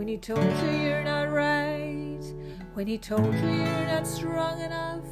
[0.00, 2.24] when he told you you're not right,
[2.72, 5.04] when he told you you're not strong enough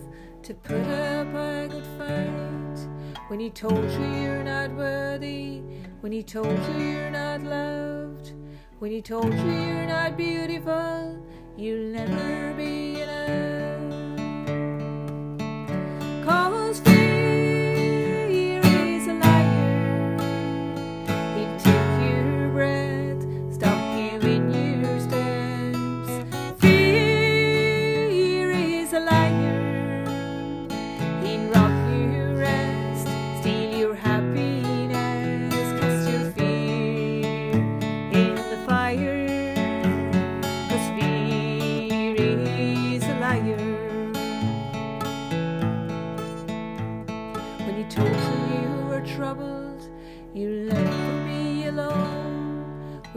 [0.43, 2.89] to put up a good fight,
[3.29, 5.61] when he told you you're not worthy,
[6.00, 8.32] when he told you you're not loved,
[8.79, 11.23] when he told you you're not beautiful,
[11.54, 13.36] you'll never be enough.
[16.25, 16.81] Cause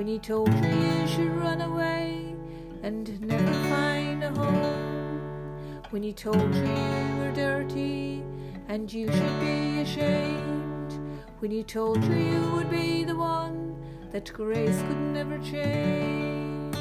[0.02, 2.34] When he told you you should run away
[2.82, 5.80] and never find a home.
[5.92, 8.24] When he told you you were dirty
[8.68, 11.00] and you should be ashamed.
[11.38, 13.76] When he told you you would be the one
[14.10, 16.76] that grace could never change.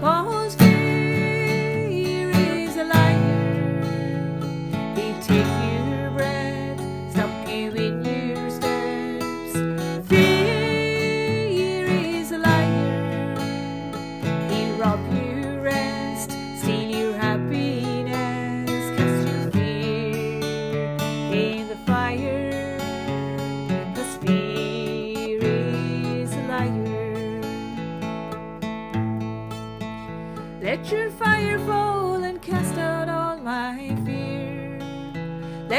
[0.00, 0.56] Cause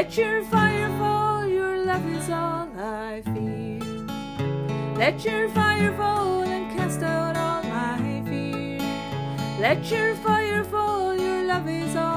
[0.03, 3.79] Let your fire fall, your love is all I fear.
[4.97, 8.79] Let your fire fall and cast out all my fear.
[9.61, 12.12] Let your fire fall, your love is all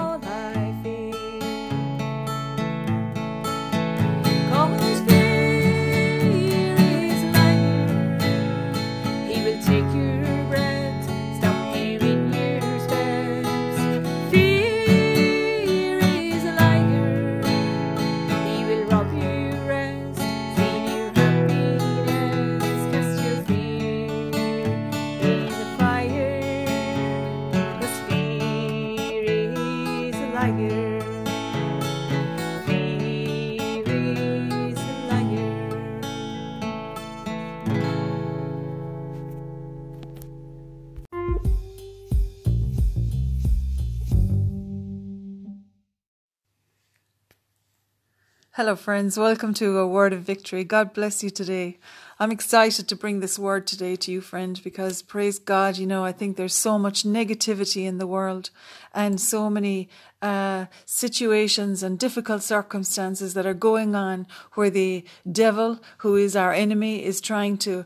[48.56, 49.18] Hello, friends.
[49.18, 50.64] Welcome to a word of victory.
[50.64, 51.76] God bless you today.
[52.18, 56.02] I'm excited to bring this word today to you, friend, because praise God, you know,
[56.02, 58.48] I think there's so much negativity in the world
[58.94, 59.90] and so many
[60.22, 66.54] uh, situations and difficult circumstances that are going on where the devil, who is our
[66.54, 67.84] enemy, is trying to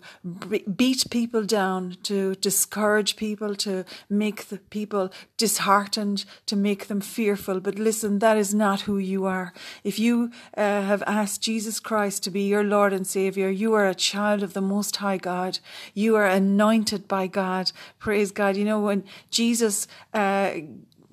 [0.48, 7.00] b- beat people down, to discourage people, to make the people disheartened, to make them
[7.00, 7.58] fearful.
[7.58, 9.52] But listen, that is not who you are.
[9.82, 13.88] If you uh, have asked Jesus Christ to be your Lord and Savior, you are
[13.88, 15.58] a child of the Most High God.
[15.94, 17.72] You are anointed by God.
[17.98, 18.56] Praise God.
[18.56, 20.52] You know, when Jesus, uh,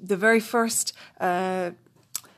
[0.01, 1.71] the very first uh,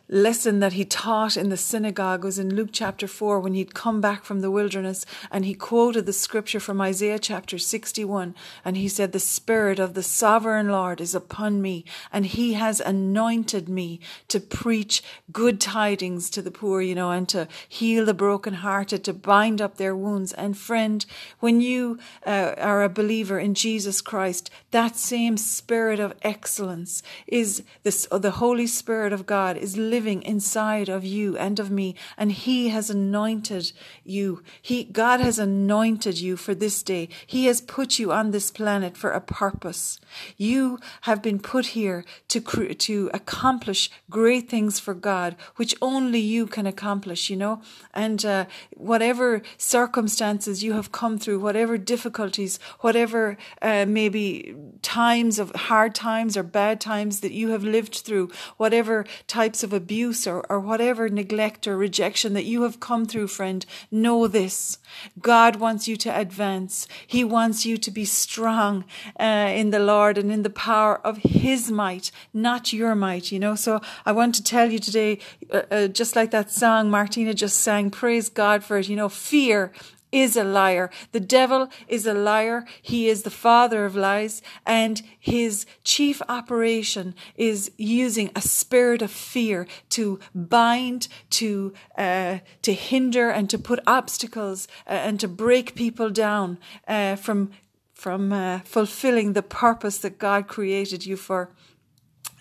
[0.09, 4.01] lesson that he taught in the synagogue was in Luke chapter 4 when he'd come
[4.01, 8.33] back from the wilderness and he quoted the scripture from Isaiah chapter 61
[8.65, 12.79] and he said, The Spirit of the sovereign Lord is upon me and he has
[12.79, 13.99] anointed me
[14.29, 19.13] to preach good tidings to the poor, you know, and to heal the brokenhearted, to
[19.13, 20.33] bind up their wounds.
[20.33, 21.05] And friend,
[21.39, 27.61] when you uh, are a believer in Jesus Christ, that same spirit of excellence is
[27.83, 32.31] this, the Holy Spirit of God is living inside of you and of me, and
[32.31, 33.71] He has anointed
[34.03, 34.43] you.
[34.61, 37.09] He, God has anointed you for this day.
[37.25, 39.99] He has put you on this planet for a purpose.
[40.37, 42.39] You have been put here to
[42.73, 47.29] to accomplish great things for God, which only you can accomplish.
[47.29, 47.61] You know,
[47.93, 48.45] and uh,
[48.75, 56.37] whatever circumstances you have come through, whatever difficulties, whatever uh, maybe times of hard times
[56.37, 59.88] or bad times that you have lived through, whatever types of abuse
[60.27, 64.77] or, or whatever neglect or rejection that you have come through, friend, know this.
[65.19, 66.87] God wants you to advance.
[67.05, 68.85] He wants you to be strong
[69.19, 73.39] uh, in the Lord and in the power of His might, not your might, you
[73.39, 73.55] know.
[73.55, 75.19] So I want to tell you today,
[75.51, 79.09] uh, uh, just like that song Martina just sang, praise God for it, you know,
[79.09, 79.71] fear
[80.11, 80.89] is a liar.
[81.11, 82.65] The devil is a liar.
[82.81, 89.11] He is the father of lies and his chief operation is using a spirit of
[89.11, 95.75] fear to bind, to, uh, to hinder and to put obstacles uh, and to break
[95.75, 96.57] people down,
[96.87, 97.51] uh, from,
[97.93, 101.51] from, uh, fulfilling the purpose that God created you for.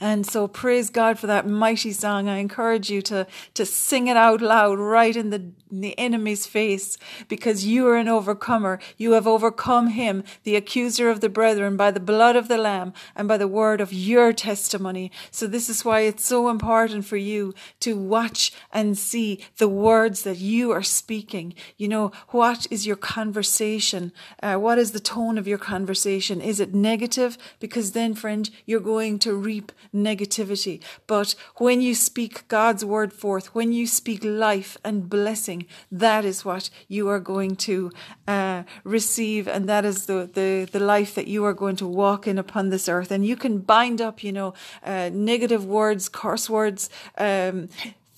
[0.00, 2.28] And so praise God for that mighty song.
[2.28, 6.46] I encourage you to, to sing it out loud right in the, in the enemy's
[6.46, 6.98] face
[7.28, 8.78] because you are an overcomer.
[8.96, 12.92] You have overcome him, the accuser of the brethren, by the blood of the Lamb
[13.14, 15.10] and by the word of your testimony.
[15.30, 20.22] So this is why it's so important for you to watch and see the words
[20.22, 21.54] that you are speaking.
[21.76, 24.12] You know, what is your conversation?
[24.42, 26.40] Uh, what is the tone of your conversation?
[26.40, 27.38] Is it negative?
[27.60, 30.82] Because then, friend, you're going to reap negativity.
[31.06, 35.57] But when you speak God's word forth, when you speak life and blessing,
[35.90, 37.90] that is what you are going to
[38.26, 42.26] uh, receive, and that is the, the, the life that you are going to walk
[42.26, 43.10] in upon this earth.
[43.10, 47.68] And you can bind up, you know, uh, negative words, curse words, um,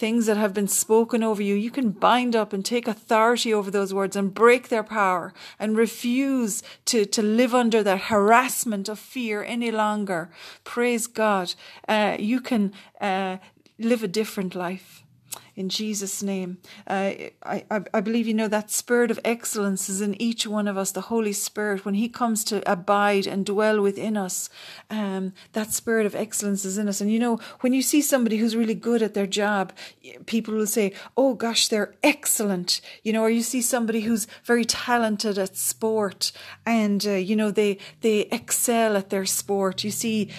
[0.00, 3.70] things that have been spoken over you, you can bind up and take authority over
[3.70, 8.98] those words and break their power and refuse to, to live under that harassment of
[8.98, 10.30] fear any longer.
[10.64, 11.54] Praise God.
[11.86, 13.36] Uh, you can uh,
[13.78, 15.04] live a different life
[15.56, 16.58] in Jesus' name.
[16.86, 17.12] Uh,
[17.42, 20.76] I, I, I believe you know that spirit of excellence is in each one of
[20.76, 21.84] us, the Holy Spirit.
[21.84, 24.50] When He comes to abide and dwell within us,
[24.90, 27.00] um, that spirit of excellence is in us.
[27.00, 29.72] And you know, when you see somebody who's really good at their job,
[30.26, 32.80] people will say, Oh gosh, they're excellent.
[33.02, 36.32] You know, or you see somebody who's very talented at sport
[36.66, 39.84] and, uh, you know, they, they excel at their sport.
[39.84, 40.30] You see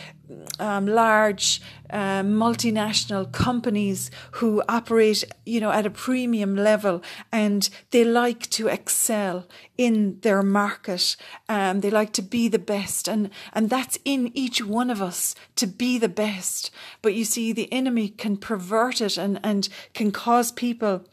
[0.59, 5.00] um, large uh, multinational companies who operate,
[5.45, 7.01] you know, at a premium level,
[7.31, 11.15] and they like to excel in their market.
[11.49, 15.35] Um, they like to be the best, and and that's in each one of us
[15.55, 16.71] to be the best.
[17.01, 21.05] But you see, the enemy can pervert it and and can cause people,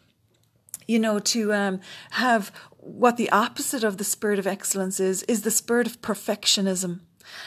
[0.87, 1.81] you know, to um,
[2.12, 7.00] have what the opposite of the spirit of excellence is is the spirit of perfectionism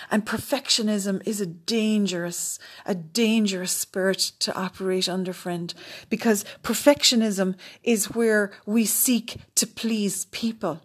[0.09, 5.73] and perfectionism is a dangerous, a dangerous spirit to operate under, friend,
[6.09, 10.81] because perfectionism is where we seek to please people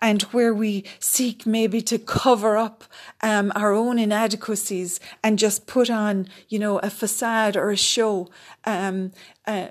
[0.00, 2.84] and where we seek maybe to cover up
[3.22, 8.28] um, our own inadequacies and just put on, you know, a facade or a show,
[8.64, 9.12] um,
[9.46, 9.68] uh,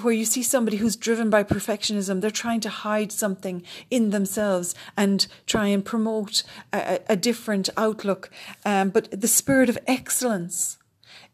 [0.00, 4.74] where you see somebody who's driven by perfectionism, they're trying to hide something in themselves
[4.96, 8.30] and try and promote a, a different outlook.
[8.64, 10.78] Um, but the spirit of excellence,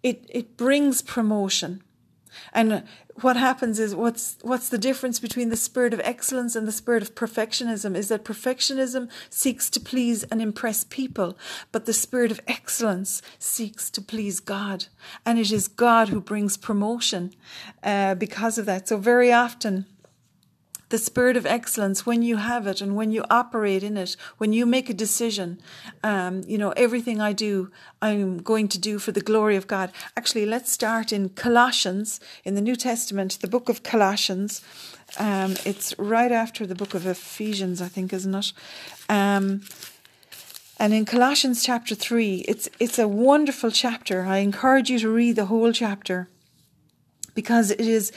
[0.02, 1.82] it, it brings promotion.
[2.52, 2.84] And
[3.20, 7.02] what happens is what's what's the difference between the spirit of excellence and the spirit
[7.02, 11.38] of perfectionism is that perfectionism seeks to please and impress people
[11.72, 14.86] but the spirit of excellence seeks to please god.
[15.24, 17.34] And it is god who brings promotion
[17.82, 18.88] uh, because of that.
[18.88, 19.86] So very often
[20.88, 24.52] the spirit of excellence, when you have it and when you operate in it, when
[24.52, 25.60] you make a decision,
[26.04, 29.90] um, you know, everything I do, I'm going to do for the glory of God.
[30.16, 34.62] Actually, let's start in Colossians, in the New Testament, the book of Colossians.
[35.18, 38.52] Um, it's right after the book of Ephesians, I think, isn't it?
[39.08, 39.62] Um,
[40.78, 44.26] and in Colossians chapter 3, it's, it's a wonderful chapter.
[44.26, 46.28] I encourage you to read the whole chapter
[47.34, 48.12] because it is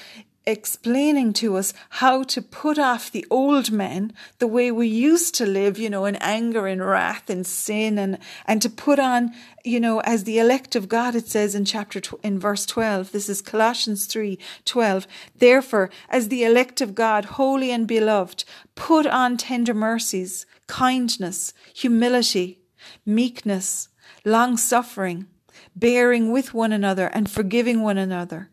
[0.49, 5.45] explaining to us how to put off the old men, the way we used to
[5.45, 9.31] live, you know, in anger and wrath and sin and, and to put on,
[9.63, 13.11] you know, as the elect of God, it says in chapter, tw- in verse 12,
[13.11, 15.07] this is Colossians 3, 12.
[15.37, 18.43] Therefore, as the elect of God, holy and beloved,
[18.75, 22.59] put on tender mercies, kindness, humility,
[23.05, 23.89] meekness,
[24.25, 25.27] long suffering,
[25.75, 28.49] bearing with one another and forgiving one another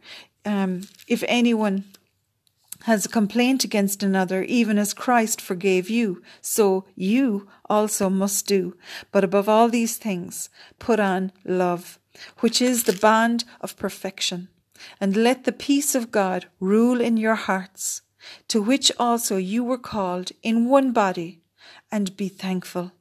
[0.46, 1.84] um, if anyone
[2.84, 8.76] has a complaint against another, even as Christ forgave you, so you also must do.
[9.10, 10.48] But above all these things,
[10.78, 11.98] put on love,
[12.38, 14.48] which is the bond of perfection.
[15.00, 18.02] And let the peace of God rule in your hearts,
[18.48, 21.40] to which also you were called in one body,
[21.90, 22.92] and be thankful.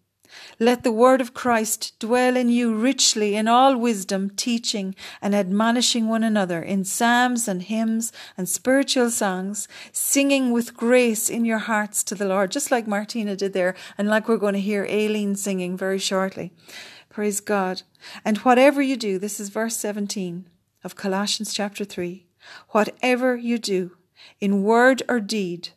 [0.60, 6.08] Let the word of Christ dwell in you richly in all wisdom, teaching and admonishing
[6.08, 12.04] one another in psalms and hymns and spiritual songs, singing with grace in your hearts
[12.06, 15.36] to the Lord, just like Martina did there, and like we're going to hear Aileen
[15.36, 16.54] singing very shortly.
[17.10, 17.84] Praise God.
[18.24, 20.50] And whatever you do, this is verse 17
[20.84, 22.26] of Colossians chapter 3.
[22.70, 23.92] Whatever you do,
[24.40, 25.70] in word or deed,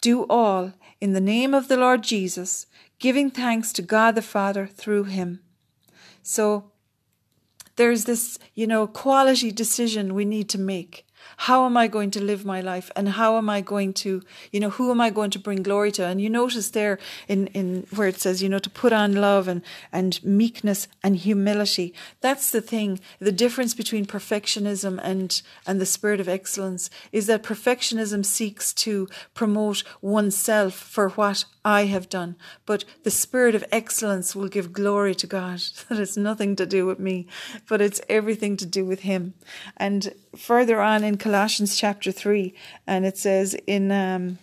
[0.00, 2.66] Do all in the name of the Lord Jesus,
[3.00, 5.40] giving thanks to God the Father through him.
[6.22, 6.70] So
[7.76, 11.06] there's this, you know, quality decision we need to make.
[11.36, 12.90] How am I going to live my life?
[12.96, 15.92] And how am I going to, you know, who am I going to bring glory
[15.92, 16.06] to?
[16.06, 19.48] And you notice there in, in where it says, you know, to put on love
[19.48, 21.94] and, and meekness and humility.
[22.20, 23.00] That's the thing.
[23.18, 29.08] The difference between perfectionism and, and the spirit of excellence is that perfectionism seeks to
[29.34, 32.36] promote oneself for what I have done.
[32.66, 35.62] But the spirit of excellence will give glory to God.
[35.88, 37.26] That has nothing to do with me,
[37.68, 39.34] but it's everything to do with Him.
[39.76, 42.54] And further on in Colossians chapter 3,
[42.86, 44.38] and it says in, um,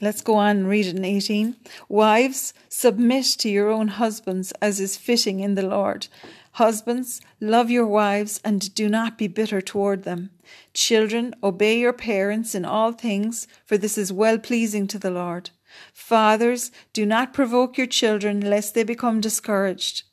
[0.00, 1.56] let's go on and read it in 18.
[1.88, 6.08] Wives, submit to your own husbands as is fitting in the Lord.
[6.52, 10.30] Husbands, love your wives and do not be bitter toward them.
[10.72, 15.50] Children, obey your parents in all things, for this is well pleasing to the Lord.
[15.92, 20.04] Fathers, do not provoke your children lest they become discouraged.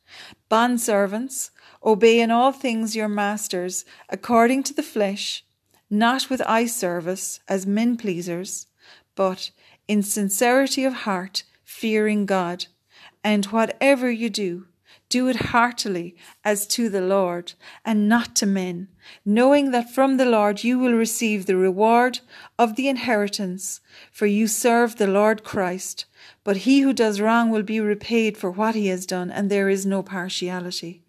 [0.49, 1.49] Bondservants,
[1.83, 5.43] obey in all things your masters according to the flesh,
[5.89, 8.67] not with eye service as men pleasers,
[9.15, 9.51] but
[9.87, 12.67] in sincerity of heart, fearing God.
[13.23, 14.67] And whatever you do,
[15.13, 17.53] do it heartily as to the Lord
[17.85, 18.87] and not to men,
[19.23, 22.21] knowing that from the Lord you will receive the reward
[22.57, 23.79] of the inheritance,
[24.11, 26.05] for you serve the Lord Christ.
[26.43, 29.69] But he who does wrong will be repaid for what he has done, and there
[29.69, 31.03] is no partiality.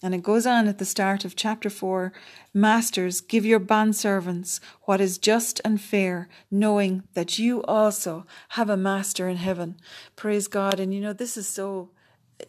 [0.00, 2.12] And it goes on at the start of chapter 4
[2.54, 8.76] Masters, give your bondservants what is just and fair, knowing that you also have a
[8.76, 9.80] master in heaven.
[10.14, 10.78] Praise God.
[10.78, 11.90] And you know, this is so,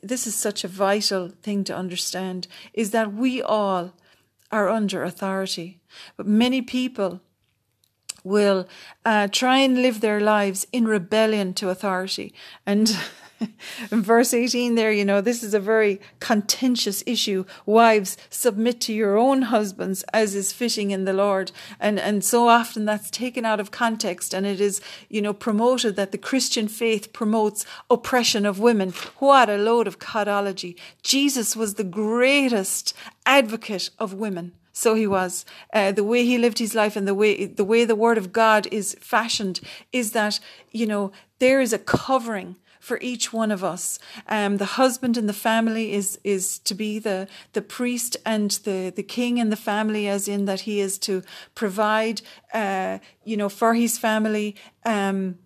[0.02, 3.94] this is such a vital thing to understand is that we all
[4.52, 5.80] are under authority.
[6.18, 7.22] But many people
[8.24, 8.68] will
[9.06, 12.34] uh, try and live their lives in rebellion to authority.
[12.66, 12.96] And
[13.92, 17.46] in verse 18 there, you know, this is a very contentious issue.
[17.66, 21.52] Wives, submit to your own husbands as is fitting in the Lord.
[21.80, 25.96] And, and so often that's taken out of context and it is, you know, promoted
[25.96, 28.94] that the Christian faith promotes oppression of women.
[29.18, 30.76] What a load of codology.
[31.04, 32.94] Jesus was the greatest
[33.26, 34.54] advocate of women.
[34.72, 35.46] So he was.
[35.74, 38.32] Uh, the way he lived his life and the way the way the word of
[38.32, 39.60] God is fashioned
[39.92, 40.40] is that
[40.72, 44.00] you know there is a covering for each one of us.
[44.28, 48.92] Um, the husband in the family is is to be the the priest and the
[48.96, 51.22] the king in the family, as in that he is to
[51.56, 52.22] provide,
[52.54, 54.56] uh, you know, for his family.
[54.86, 55.38] Um,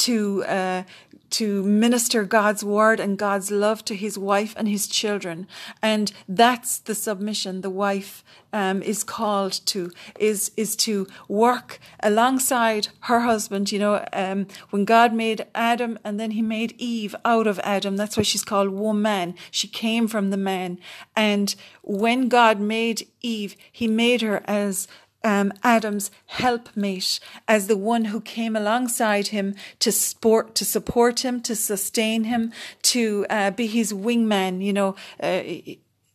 [0.00, 0.82] to uh,
[1.30, 5.46] to minister God's word and God's love to his wife and his children.
[5.80, 12.88] And that's the submission the wife um, is called to, is, is to work alongside
[13.02, 13.70] her husband.
[13.70, 17.96] You know, um, when God made Adam and then he made Eve out of Adam,
[17.96, 19.34] that's why she's called woman.
[19.52, 20.80] She came from the man.
[21.14, 24.88] And when God made Eve, he made her as
[25.22, 31.40] um, Adam's helpmate as the one who came alongside him to support, to support him,
[31.42, 35.42] to sustain him, to uh, be his wingman, you know, uh,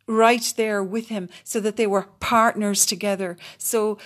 [0.07, 3.37] right there with him so that they were partners together.
[3.57, 3.97] So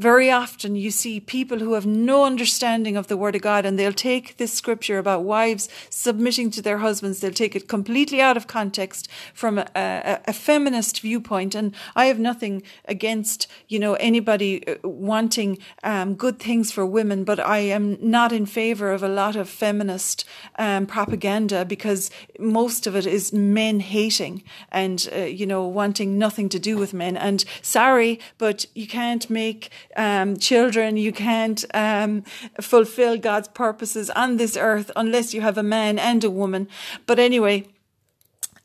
[0.00, 3.78] very often you see people who have no understanding of the word of God and
[3.78, 8.34] they'll take this scripture about wives submitting to their husbands, they'll take it completely out
[8.34, 11.54] of context from a, a, a feminist viewpoint.
[11.54, 17.22] And I have nothing against, you know, anybody uh, wanting um, good things for women,
[17.22, 20.24] but I am not in favor of a lot of feminist
[20.58, 26.48] um, propaganda because most of it is men hating and, uh, you know, wanting nothing
[26.48, 27.18] to do with men.
[27.18, 32.22] And sorry, but you can't make um, children, you can't um,
[32.60, 36.68] fulfill God's purposes on this earth unless you have a man and a woman.
[37.06, 37.66] But anyway,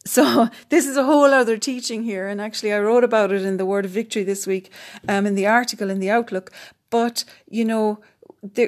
[0.05, 3.57] so this is a whole other teaching here, and actually I wrote about it in
[3.57, 4.71] the Word of Victory this week,
[5.07, 6.51] um, in the article in the Outlook.
[6.89, 7.99] But you know,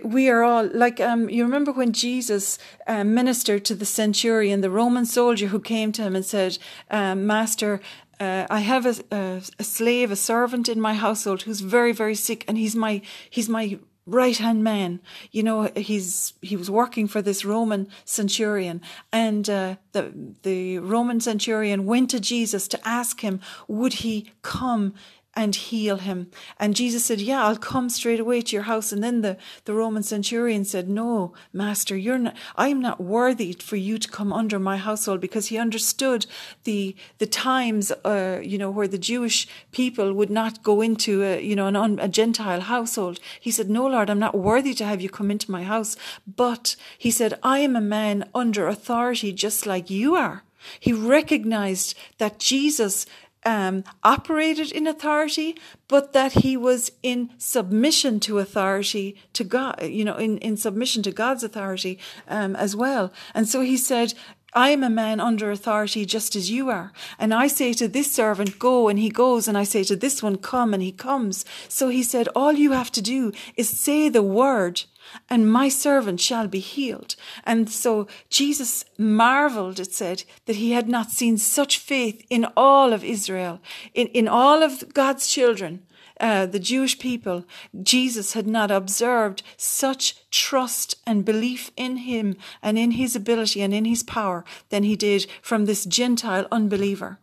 [0.04, 4.72] we are all like um, you remember when Jesus um, ministered to the centurion, the
[4.72, 6.58] Roman soldier who came to him and said,
[6.90, 7.80] um, "Master,
[8.20, 12.16] uh, I have a, a, a, slave, a servant in my household who's very, very
[12.16, 15.02] sick, and he's my he's my right hand man.
[15.32, 18.82] You know, he's he was working for this Roman centurion,
[19.12, 20.12] and uh, the
[20.44, 24.96] the Roman centurion went to Jesus to ask him, would he come
[25.38, 26.32] and heal him.
[26.60, 28.92] And Jesus said, Yeah, I'll come straight away to your house.
[28.92, 33.76] And then the, the Roman centurion said, No, master, you're not, I'm not worthy for
[33.76, 36.26] you to come under my household because he understood
[36.64, 41.40] the, the times, uh, you know, where the Jewish people would not go into a,
[41.40, 43.20] you know, an, a Gentile household.
[43.40, 45.96] He said, No, Lord, I'm not worthy to have you come into my house.
[46.26, 50.44] But he said, I am a man under authority just like you are.
[50.80, 53.06] He recognized that Jesus
[53.46, 60.04] um, operated in authority, but that he was in submission to authority to God, you
[60.04, 63.14] know, in, in submission to God's authority um, as well.
[63.34, 64.14] And so he said,
[64.54, 66.92] I am a man under authority just as you are.
[67.20, 69.48] And I say to this servant, go, and he goes.
[69.48, 71.46] And I say to this one, come, and he comes.
[71.68, 74.84] So he said, all you have to do is say the word
[75.30, 77.16] and my servant shall be healed.
[77.46, 82.94] And so Jesus marveled, it said, that he had not seen such faith in all
[82.94, 83.60] of Israel,
[83.94, 85.84] in, in all of God's children.
[86.20, 87.46] Uh, the Jewish people,
[87.84, 93.72] Jesus had not observed such trust and belief in him and in his ability and
[93.72, 97.20] in his power than he did from this Gentile unbeliever.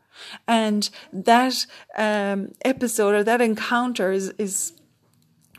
[0.46, 4.72] And that um, episode or that encounter is, is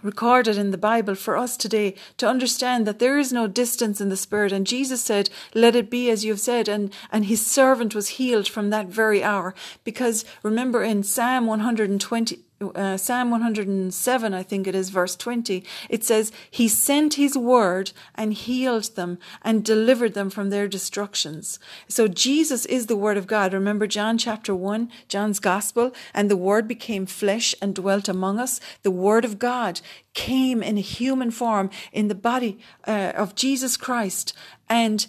[0.06, 4.10] recorded in the Bible for us today to understand that there is no distance in
[4.10, 4.52] the Spirit.
[4.52, 6.70] And Jesus said, Let it be as you have said.
[6.70, 9.54] And, and his servant was healed from that very hour.
[9.84, 16.04] Because remember in Psalm 120, uh, Psalm 107, I think it is, verse 20, it
[16.04, 21.60] says, He sent His word and healed them and delivered them from their destructions.
[21.90, 23.54] So Jesus is the word of God.
[23.54, 28.62] Remember John chapter 1, John's gospel, and the word became flesh and dwelt among us.
[28.84, 29.82] The word of God
[30.14, 32.58] came in a human form in the body
[32.88, 34.34] uh, of Jesus Christ
[34.70, 35.06] and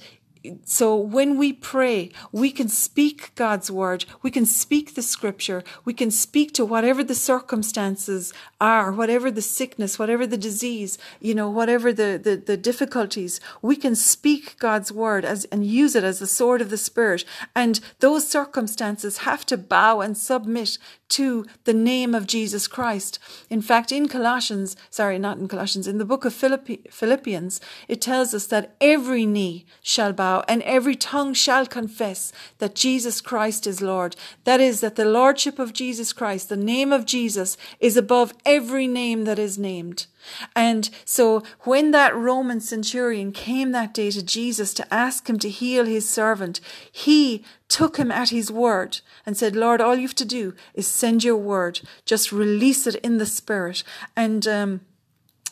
[0.64, 4.04] so when we pray, we can speak God's word.
[4.22, 5.62] We can speak the scripture.
[5.84, 11.34] We can speak to whatever the circumstances are, whatever the sickness, whatever the disease, you
[11.34, 13.40] know, whatever the, the, the difficulties.
[13.60, 17.24] We can speak God's word as, and use it as the sword of the spirit.
[17.54, 23.18] And those circumstances have to bow and submit to the name of Jesus Christ.
[23.48, 28.34] In fact, in Colossians, sorry, not in Colossians, in the book of Philippians, it tells
[28.34, 33.80] us that every knee shall bow and every tongue shall confess that Jesus Christ is
[33.80, 34.16] Lord.
[34.44, 38.86] That is, that the Lordship of Jesus Christ, the name of Jesus, is above every
[38.86, 40.06] name that is named.
[40.54, 45.50] And so when that Roman centurion came that day to Jesus to ask him to
[45.50, 50.14] heal his servant, he took him at his word and said, Lord, all you have
[50.14, 51.80] to do is send your word.
[52.04, 53.82] Just release it in the spirit.
[54.16, 54.80] And, um,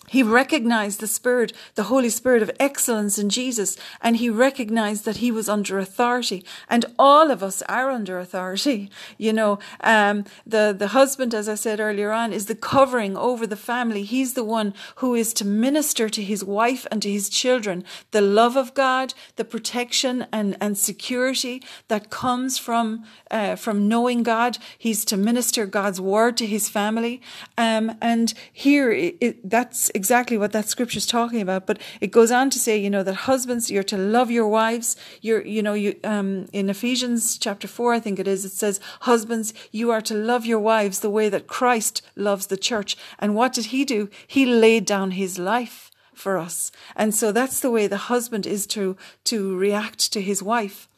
[0.09, 5.19] he recognized the Spirit, the Holy Spirit of excellence in Jesus, and he recognized that
[5.19, 6.45] he was under authority.
[6.69, 8.91] And all of us are under authority.
[9.17, 13.47] You know, um, the, the husband, as I said earlier on, is the covering over
[13.47, 14.03] the family.
[14.03, 18.21] He's the one who is to minister to his wife and to his children the
[18.21, 24.59] love of God, the protection and, and security that comes from, uh, from knowing God.
[24.77, 27.23] He's to minister God's word to his family.
[27.57, 31.67] Um, and here, it, that's exactly what that scripture is talking about.
[31.67, 34.97] But it goes on to say, you know, that husbands, you're to love your wives.
[35.21, 38.81] You're, you know, you, um, in Ephesians chapter four, I think it is, it says,
[39.01, 42.97] husbands, you are to love your wives the way that Christ loves the church.
[43.19, 44.11] And what did he do?
[44.27, 46.71] He laid down his life for us.
[46.95, 50.89] And so that's the way the husband is to, to react to his wife.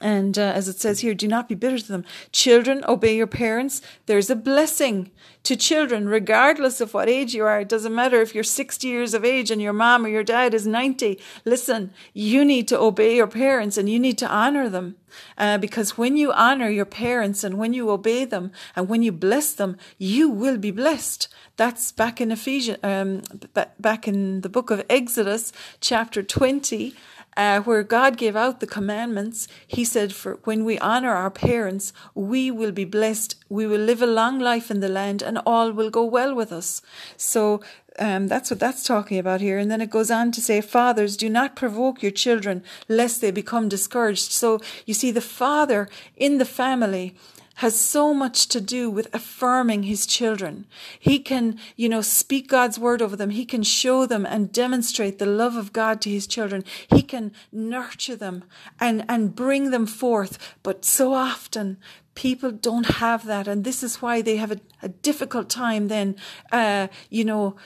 [0.00, 2.04] And uh, as it says here, do not be bitter to them.
[2.30, 3.82] Children, obey your parents.
[4.06, 5.10] There's a blessing
[5.42, 7.60] to children, regardless of what age you are.
[7.60, 10.54] It doesn't matter if you're 60 years of age and your mom or your dad
[10.54, 11.18] is 90.
[11.44, 14.96] Listen, you need to obey your parents and you need to honor them.
[15.36, 19.10] Uh, because when you honor your parents and when you obey them and when you
[19.10, 21.28] bless them, you will be blessed.
[21.56, 23.22] That's back in Ephesians, um,
[23.80, 26.94] back in the book of Exodus, chapter 20
[27.38, 31.92] uh, where God gave out the commandments, He said, "For when we honor our parents,
[32.14, 33.36] we will be blessed.
[33.48, 36.52] We will live a long life in the land, and all will go well with
[36.52, 36.82] us."
[37.16, 37.62] So
[37.98, 39.58] um, that's what that's talking about here.
[39.58, 43.30] And then it goes on to say, Fathers, do not provoke your children lest they
[43.30, 44.32] become discouraged.
[44.32, 47.14] So you see, the father in the family
[47.58, 50.64] has so much to do with affirming his children.
[50.96, 53.30] He can, you know, speak God's word over them.
[53.30, 56.62] He can show them and demonstrate the love of God to his children.
[56.88, 58.44] He can nurture them
[58.78, 60.38] and, and bring them forth.
[60.62, 61.78] But so often
[62.14, 63.48] people don't have that.
[63.48, 66.14] And this is why they have a, a difficult time then,
[66.52, 67.56] uh, you know,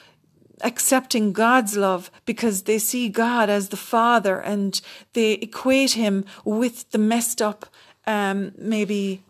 [0.62, 4.80] accepting God's love because they see God as the Father and
[5.12, 7.66] they equate Him with the messed up,
[8.06, 9.22] um, maybe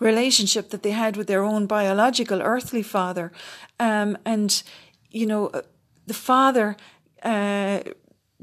[0.00, 3.32] relationship that they had with their own biological earthly father.
[3.78, 4.62] Um, and,
[5.10, 5.62] you know, uh,
[6.06, 6.76] the father,
[7.22, 7.80] uh,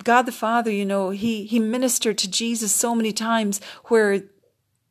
[0.04, 4.24] God the Father, you know, he, he ministered to Jesus so many times where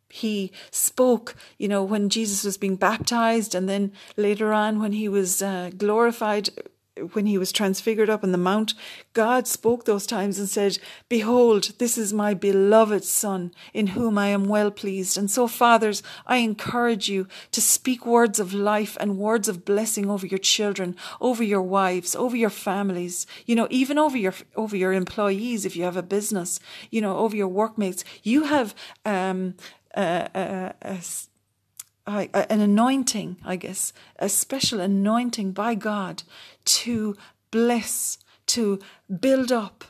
[0.08, 5.08] he spoke, you know, when Jesus was being baptized, and then later on when he
[5.08, 6.50] was uh, glorified
[7.12, 8.74] when he was transfigured up in the mount,
[9.14, 10.78] God spoke those times and said,
[11.08, 15.16] Behold, this is my beloved Son, in whom I am well pleased.
[15.16, 20.10] And so, fathers, I encourage you to speak words of life and words of blessing
[20.10, 24.76] over your children, over your wives, over your families, you know, even over your, over
[24.76, 28.04] your employees if you have a business, you know, over your workmates.
[28.22, 28.74] You have,
[29.06, 29.54] um,
[29.94, 31.00] a, a, a
[32.06, 36.24] an anointing, I guess, a special anointing by God
[36.64, 37.16] to
[37.50, 38.78] bless, to
[39.20, 39.84] build up,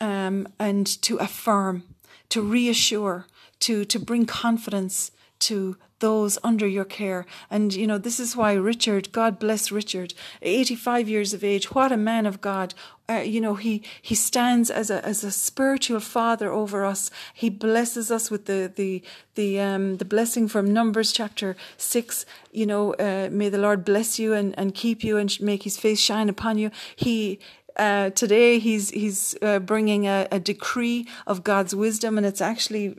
[0.00, 1.84] um, and to affirm,
[2.28, 3.26] to reassure,
[3.60, 7.24] to to bring confidence to those under your care.
[7.50, 10.12] And, you know, this is why Richard, God bless Richard,
[10.42, 12.74] 85 years of age, what a man of God.
[13.08, 17.10] Uh, you know, he, he stands as a, as a spiritual father over us.
[17.32, 19.02] He blesses us with the, the,
[19.34, 22.26] the, um, the blessing from Numbers chapter six.
[22.52, 25.78] You know, uh, may the Lord bless you and, and keep you and make his
[25.78, 26.70] face shine upon you.
[26.96, 27.38] He,
[27.76, 32.96] uh, today he's he's uh, bringing a, a, decree of God's wisdom, and it's actually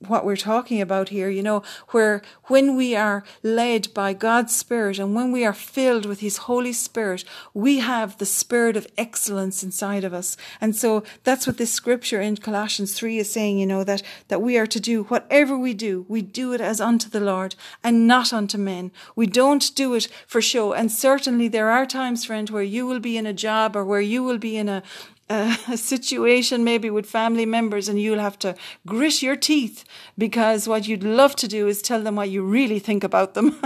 [0.00, 4.98] what we're talking about here, you know, where when we are led by God's Spirit
[4.98, 9.62] and when we are filled with His Holy Spirit, we have the Spirit of excellence
[9.62, 10.36] inside of us.
[10.60, 14.42] And so that's what this scripture in Colossians 3 is saying, you know, that, that
[14.42, 18.06] we are to do whatever we do, we do it as unto the Lord and
[18.06, 18.92] not unto men.
[19.14, 20.72] We don't do it for show.
[20.72, 24.00] And certainly there are times, friend, where you will be in a job or where
[24.00, 24.82] you will be in a,
[25.28, 28.54] a situation maybe with family members and you'll have to
[28.86, 29.84] grit your teeth
[30.16, 33.60] because what you'd love to do is tell them what you really think about them.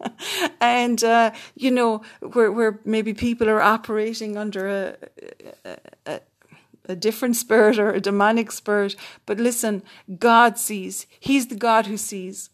[0.60, 4.96] and, uh, you know, where, where maybe people are operating under a,
[5.64, 6.20] a, a
[6.88, 8.96] a different spirit or a demonic spirit.
[9.26, 9.82] But listen,
[10.18, 11.06] God sees.
[11.20, 12.50] He's the God who sees.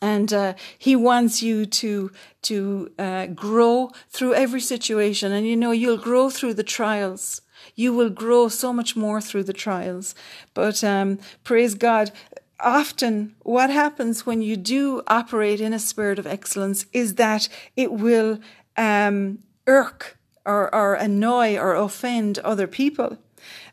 [0.00, 2.10] And uh, he wants you to
[2.42, 7.40] to uh, grow through every situation, and you know you'll grow through the trials.
[7.74, 10.14] You will grow so much more through the trials.
[10.54, 12.12] But um, praise God,
[12.60, 17.92] often what happens when you do operate in a spirit of excellence is that it
[17.92, 18.38] will
[18.76, 23.18] um, irk or, or annoy or offend other people.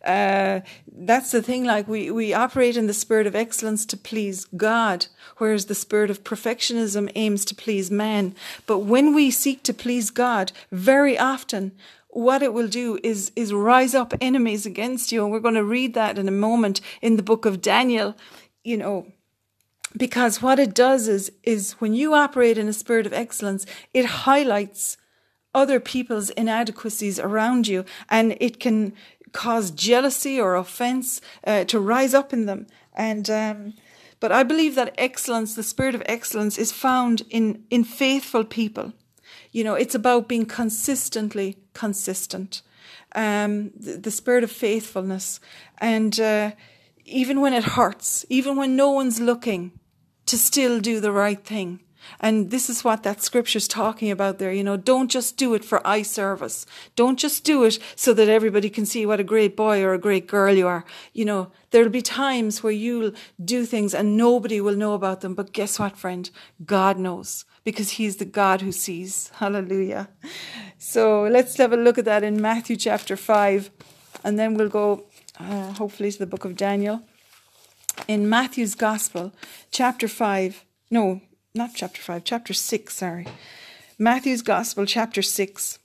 [0.03, 4.45] Uh, that's the thing, like we, we operate in the spirit of excellence to please
[4.57, 5.05] God,
[5.37, 8.35] whereas the spirit of perfectionism aims to please man.
[8.65, 11.71] But when we seek to please God, very often
[12.11, 15.23] what it will do is is rise up enemies against you.
[15.23, 18.15] And we're going to read that in a moment in the book of Daniel
[18.63, 19.07] you know
[19.97, 24.05] because what it does is is when you operate in a spirit of excellence it
[24.05, 24.97] highlights
[25.53, 27.85] other people's inadequacies around you.
[28.09, 28.93] And it can
[29.33, 32.67] cause jealousy or offense uh, to rise up in them.
[32.93, 33.73] And um,
[34.19, 38.93] but I believe that excellence the spirit of excellence is found in in faithful people
[39.51, 42.61] you know, it's about being consistently consistent.
[43.13, 45.39] Um, the, the spirit of faithfulness.
[45.79, 46.51] And uh,
[47.05, 49.73] even when it hurts, even when no one's looking,
[50.27, 51.81] to still do the right thing.
[52.19, 54.51] And this is what that scripture's talking about there.
[54.51, 56.65] You know, don't just do it for eye service.
[56.95, 59.99] Don't just do it so that everybody can see what a great boy or a
[59.99, 60.85] great girl you are.
[61.13, 63.11] You know, there'll be times where you'll
[63.43, 65.35] do things and nobody will know about them.
[65.35, 66.29] But guess what, friend?
[66.65, 69.31] God knows because he's the God who sees.
[69.35, 70.09] Hallelujah.
[70.77, 73.69] So let's have a look at that in Matthew chapter 5,
[74.23, 75.03] and then we'll go
[75.39, 77.01] uh, hopefully to the book of Daniel.
[78.07, 79.33] In Matthew's Gospel,
[79.71, 81.21] chapter 5, no,
[81.53, 83.27] not chapter 5, chapter 6, sorry.
[83.99, 85.77] Matthew's Gospel, chapter 6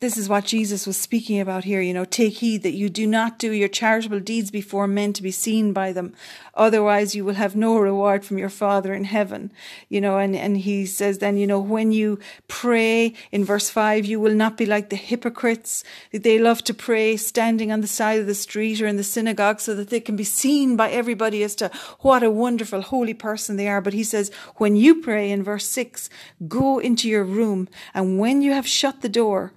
[0.00, 1.80] this is what Jesus was speaking about here.
[1.80, 5.22] You know, take heed that you do not do your charitable deeds before men to
[5.24, 6.14] be seen by them.
[6.54, 9.52] Otherwise, you will have no reward from your Father in heaven.
[9.88, 14.04] You know, and, and he says then, you know, when you pray in verse five,
[14.04, 15.82] you will not be like the hypocrites.
[16.12, 19.02] That they love to pray standing on the side of the street or in the
[19.02, 23.14] synagogue so that they can be seen by everybody as to what a wonderful, holy
[23.14, 23.80] person they are.
[23.80, 26.08] But he says, when you pray in verse six,
[26.46, 29.52] go into your room and when you have shut the door,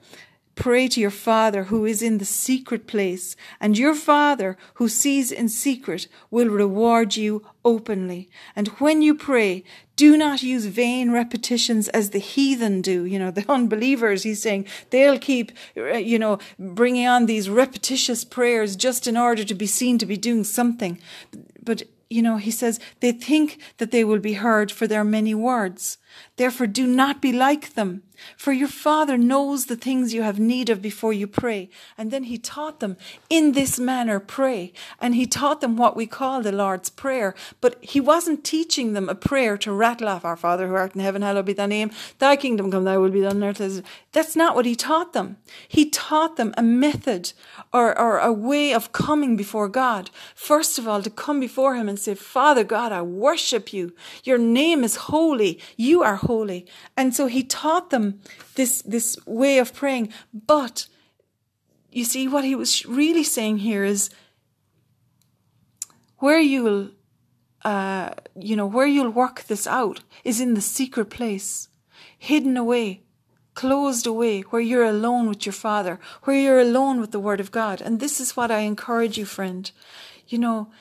[0.55, 5.31] Pray to your Father who is in the secret place, and your Father who sees
[5.31, 8.29] in secret will reward you openly.
[8.55, 9.63] And when you pray,
[9.95, 13.05] do not use vain repetitions as the heathen do.
[13.05, 18.23] You know, the unbelievers, he's saying they'll keep, uh, you know, bringing on these repetitious
[18.25, 20.99] prayers just in order to be seen to be doing something.
[21.63, 25.33] But you know, he says, they think that they will be heard for their many
[25.33, 25.97] words.
[26.37, 28.03] Therefore, do not be like them,
[28.37, 31.69] for your Father knows the things you have need of before you pray.
[31.97, 32.97] And then he taught them,
[33.29, 34.73] in this manner, pray.
[34.99, 37.35] And he taught them what we call the Lord's Prayer.
[37.61, 41.01] But he wasn't teaching them a prayer to rattle off, Our Father who art in
[41.01, 43.83] heaven, hallowed be thy name, thy kingdom come, thy will be done on earth.
[44.11, 45.37] That's not what he taught them.
[45.67, 47.33] He taught them a method
[47.73, 50.09] or, or a way of coming before God.
[50.35, 53.93] First of all, to come before him and say, Father God, I worship you.
[54.23, 55.59] Your name is holy.
[55.77, 56.67] You are holy.
[56.95, 58.21] And so he taught them
[58.55, 60.13] this, this way of praying.
[60.33, 60.87] But
[61.91, 64.09] you see, what he was really saying here is
[66.17, 66.91] where you'll,
[67.63, 71.67] uh, you know, where you'll work this out is in the secret place,
[72.17, 73.01] hidden away,
[73.53, 77.51] closed away, where you're alone with your Father, where you're alone with the Word of
[77.51, 77.81] God.
[77.81, 79.69] And this is what I encourage you, friend.
[80.27, 80.71] You know,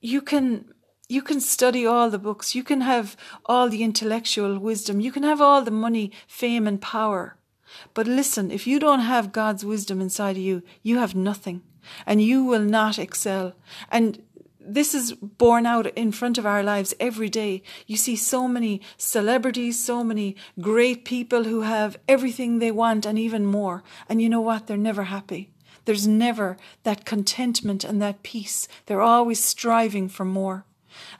[0.00, 0.66] you can
[1.12, 5.22] you can study all the books, you can have all the intellectual wisdom, you can
[5.22, 7.36] have all the money, fame, and power.
[7.94, 11.62] But listen, if you don't have God's wisdom inside of you, you have nothing
[12.06, 13.54] and you will not excel.
[13.90, 14.22] And
[14.58, 17.62] this is borne out in front of our lives every day.
[17.86, 23.18] You see so many celebrities, so many great people who have everything they want and
[23.18, 23.82] even more.
[24.08, 24.66] And you know what?
[24.66, 25.50] They're never happy.
[25.84, 28.68] There's never that contentment and that peace.
[28.86, 30.64] They're always striving for more.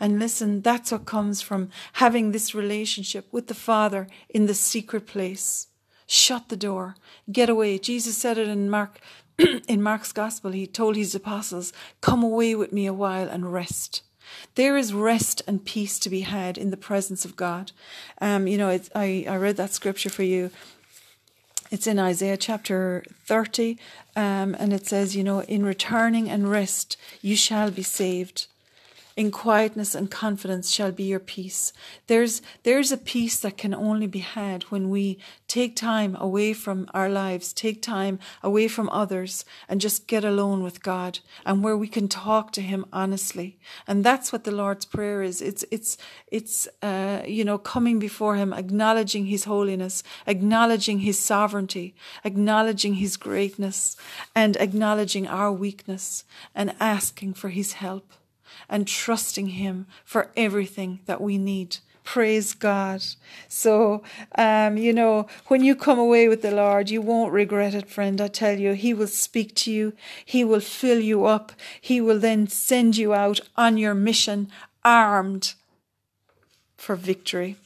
[0.01, 5.07] And listen, that's what comes from having this relationship with the Father in the secret
[5.07, 5.69] place.
[6.07, 6.97] Shut the door.
[7.31, 7.79] Get away.
[7.79, 9.01] Jesus said it in Mark
[9.69, 10.53] in Mark's gospel.
[10.53, 14.03] He told his apostles, "Come away with me a while and rest."
[14.55, 17.73] There is rest and peace to be had in the presence of God.
[18.21, 20.51] Um, you know, I, I read that scripture for you.
[21.71, 23.79] It's in Isaiah chapter 30,
[24.15, 28.47] um, and it says, you know, in returning and rest, you shall be saved.
[29.14, 31.72] In quietness and confidence shall be your peace.
[32.07, 36.88] There's, there's a peace that can only be had when we take time away from
[36.94, 41.77] our lives, take time away from others, and just get alone with God, and where
[41.77, 43.59] we can talk to Him honestly.
[43.87, 45.42] And that's what the Lord's Prayer is.
[45.42, 45.98] It's, it's,
[46.29, 51.94] it's, uh, you know, coming before Him, acknowledging His holiness, acknowledging His sovereignty,
[52.25, 53.94] acknowledging His greatness,
[54.35, 58.14] and acknowledging our weakness, and asking for His help
[58.73, 61.77] and trusting Him for everything that we need.
[62.05, 63.05] Praise God.
[63.47, 64.03] So,
[64.37, 68.21] um, you know, when you come away with the Lord, you won't regret it, friend.
[68.21, 69.93] I tell you, He will speak to you.
[70.25, 71.53] He will fill you up.
[71.81, 74.49] He will then send you out on your mission
[74.85, 75.55] armed
[76.77, 77.57] for victory.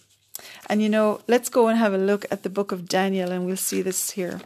[0.69, 3.47] And you know, let's go and have a look at the book of Daniel and
[3.47, 4.40] we'll see this here.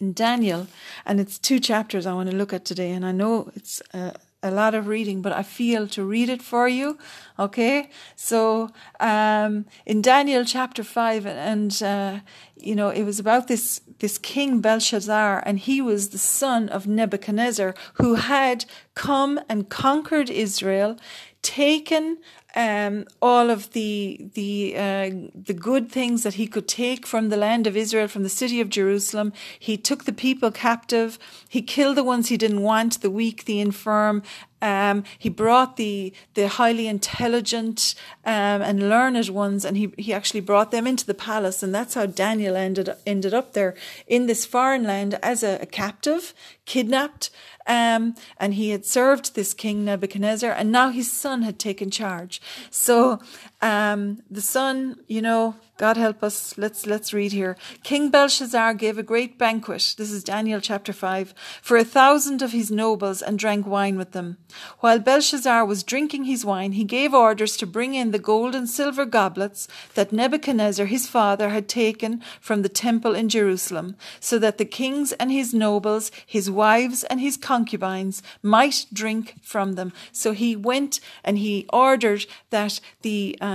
[0.00, 0.66] In Daniel,
[1.06, 4.10] and it's two chapters I want to look at today, and I know it's uh,
[4.42, 6.98] a lot of reading, but I feel to read it for you.
[7.38, 12.20] Okay, so um, in Daniel chapter five, and uh,
[12.56, 16.86] you know it was about this this king Belshazzar, and he was the son of
[16.86, 20.96] Nebuchadnezzar, who had come and conquered Israel,
[21.42, 22.18] taken
[22.54, 27.36] um, all of the the uh, the good things that he could take from the
[27.36, 29.32] land of Israel, from the city of Jerusalem.
[29.58, 31.18] He took the people captive.
[31.48, 34.22] He killed the ones he didn't want, the weak, the infirm.
[34.60, 40.40] Um, he brought the the highly intelligent um, and learned ones, and he he actually
[40.40, 43.74] brought them into the palace, and that's how Daniel ended ended up there
[44.06, 46.32] in this foreign land as a, a captive,
[46.64, 47.30] kidnapped.
[47.66, 52.40] Um, and he had served this king Nebuchadnezzar, and now his son had taken charge.
[52.70, 53.20] So
[53.62, 56.56] um, the son, you know, God help us.
[56.58, 57.56] Let's let's read here.
[57.82, 59.94] King Belshazzar gave a great banquet.
[59.96, 64.12] This is Daniel chapter five for a thousand of his nobles and drank wine with
[64.12, 64.36] them.
[64.80, 68.68] While Belshazzar was drinking his wine, he gave orders to bring in the gold and
[68.68, 74.58] silver goblets that Nebuchadnezzar his father had taken from the temple in Jerusalem, so that
[74.58, 79.92] the kings and his nobles, his wives and his concubines might drink from them.
[80.12, 83.51] So he went and he ordered that the um,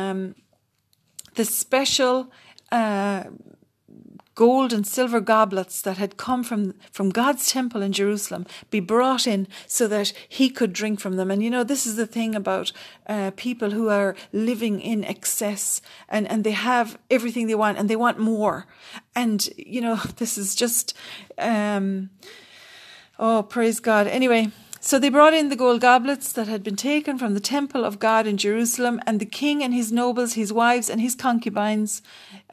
[1.36, 2.32] the special
[2.72, 3.24] uh,
[4.38, 9.26] gold and silver goblets that had come from, from God's temple in Jerusalem be brought
[9.26, 11.32] in so that he could drink from them.
[11.32, 12.72] And you know, this is the thing about
[13.08, 17.90] uh, people who are living in excess and, and they have everything they want and
[17.90, 18.68] they want more.
[19.16, 20.96] And, you know, this is just,
[21.40, 22.12] um,
[23.18, 24.06] oh, praise God.
[24.06, 24.52] Anyway,
[24.88, 28.00] So they brought in the gold goblets that had been taken from the temple of
[28.00, 32.02] God in Jerusalem, and the king and his nobles, his wives, and his concubines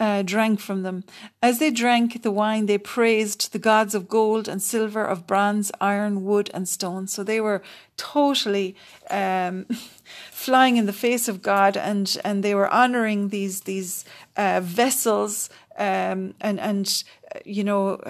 [0.01, 1.05] uh, drank from them.
[1.41, 5.71] As they drank the wine, they praised the gods of gold and silver, of bronze,
[5.81, 7.07] iron, wood, and stone.
[7.07, 7.63] So they were
[7.97, 8.75] totally
[9.11, 9.67] um,
[10.33, 14.05] flying in the face of God, and and they were honoring these these
[14.37, 18.01] uh, vessels, um, and and uh, you know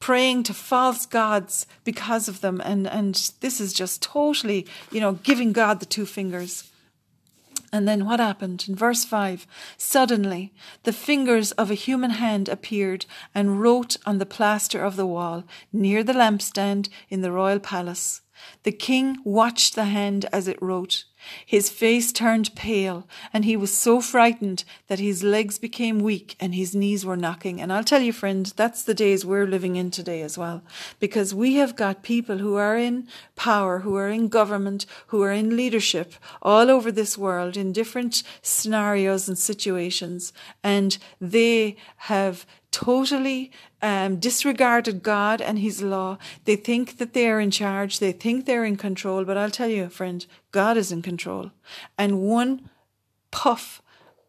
[0.00, 2.60] praying to false gods because of them.
[2.64, 6.70] And, and this is just totally, you know, giving God the two fingers.
[7.72, 8.64] And then what happened?
[8.68, 14.26] In verse 5 Suddenly the fingers of a human hand appeared and wrote on the
[14.26, 18.22] plaster of the wall near the lampstand in the royal palace.
[18.64, 21.04] The king watched the hand as it wrote.
[21.44, 26.54] His face turned pale, and he was so frightened that his legs became weak and
[26.54, 27.60] his knees were knocking.
[27.60, 30.62] And I'll tell you, friend, that's the days we're living in today as well.
[30.98, 35.32] Because we have got people who are in power, who are in government, who are
[35.32, 40.32] in leadership all over this world in different scenarios and situations.
[40.62, 43.50] And they have totally
[43.82, 46.18] um, disregarded God and His law.
[46.44, 47.98] They think that they are in charge.
[47.98, 49.24] They think they're in control.
[49.24, 51.50] But I'll tell you, friend, God is in control.
[51.98, 52.70] And one
[53.30, 53.82] puff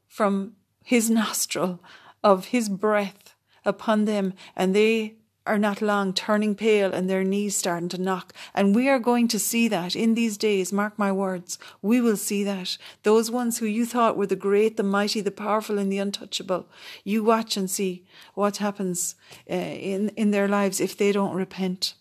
[0.08, 1.80] from His nostril
[2.24, 7.56] of His breath upon them, and they are not long turning pale and their knees
[7.56, 8.34] starting to knock.
[8.54, 11.58] And we are going to see that in these days, mark my words.
[11.82, 12.78] We will see that.
[13.04, 16.68] Those ones who you thought were the great, the mighty, the powerful, and the untouchable,
[17.04, 19.16] you watch and see what happens
[19.50, 21.96] uh, in, in their lives if they don't repent.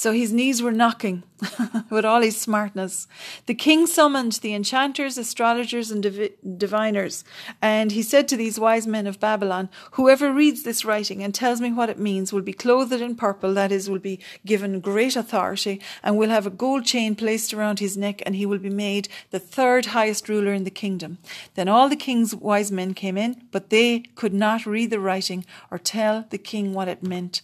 [0.00, 1.24] So his knees were knocking
[1.90, 3.06] with all his smartness.
[3.44, 7.22] The king summoned the enchanters, astrologers, and div- diviners,
[7.60, 11.60] and he said to these wise men of Babylon, Whoever reads this writing and tells
[11.60, 15.16] me what it means will be clothed in purple, that is, will be given great
[15.16, 18.70] authority, and will have a gold chain placed around his neck, and he will be
[18.70, 21.18] made the third highest ruler in the kingdom.
[21.56, 25.44] Then all the king's wise men came in, but they could not read the writing
[25.70, 27.42] or tell the king what it meant.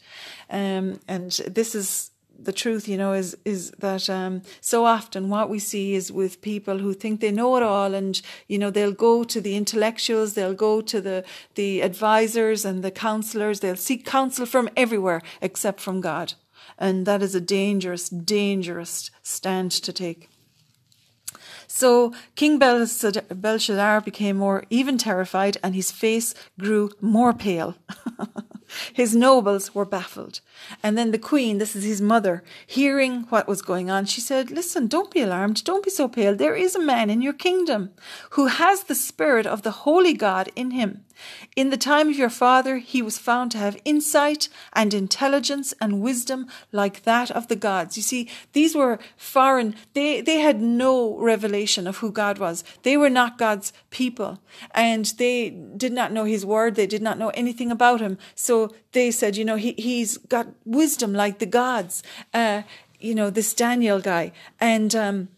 [0.48, 5.48] Um, and this is the truth, you know, is is that um, so often what
[5.48, 8.92] we see is with people who think they know it all, and you know they'll
[8.92, 14.04] go to the intellectuals, they'll go to the the advisors and the counselors, they'll seek
[14.04, 16.34] counsel from everywhere except from God,
[16.78, 20.28] and that is a dangerous, dangerous stand to take.
[21.66, 27.74] So King Belshazzar became more even terrified, and his face grew more pale.
[28.92, 30.40] His nobles were baffled.
[30.82, 34.50] And then the queen, this is his mother, hearing what was going on, she said,
[34.50, 36.36] Listen, don't be alarmed, don't be so pale.
[36.36, 37.90] There is a man in your kingdom
[38.30, 41.05] who has the spirit of the holy God in him.
[41.54, 46.00] In the time of your father, he was found to have insight and intelligence and
[46.00, 47.96] wisdom like that of the gods.
[47.96, 52.64] You see, these were foreign, they, they had no revelation of who God was.
[52.82, 54.40] They were not God's people
[54.72, 56.74] and they did not know his word.
[56.74, 58.18] They did not know anything about him.
[58.34, 62.02] So they said, you know, he, he's got wisdom like the gods.
[62.32, 62.62] Uh,
[62.98, 64.32] you know, this Daniel guy.
[64.58, 65.28] And, um,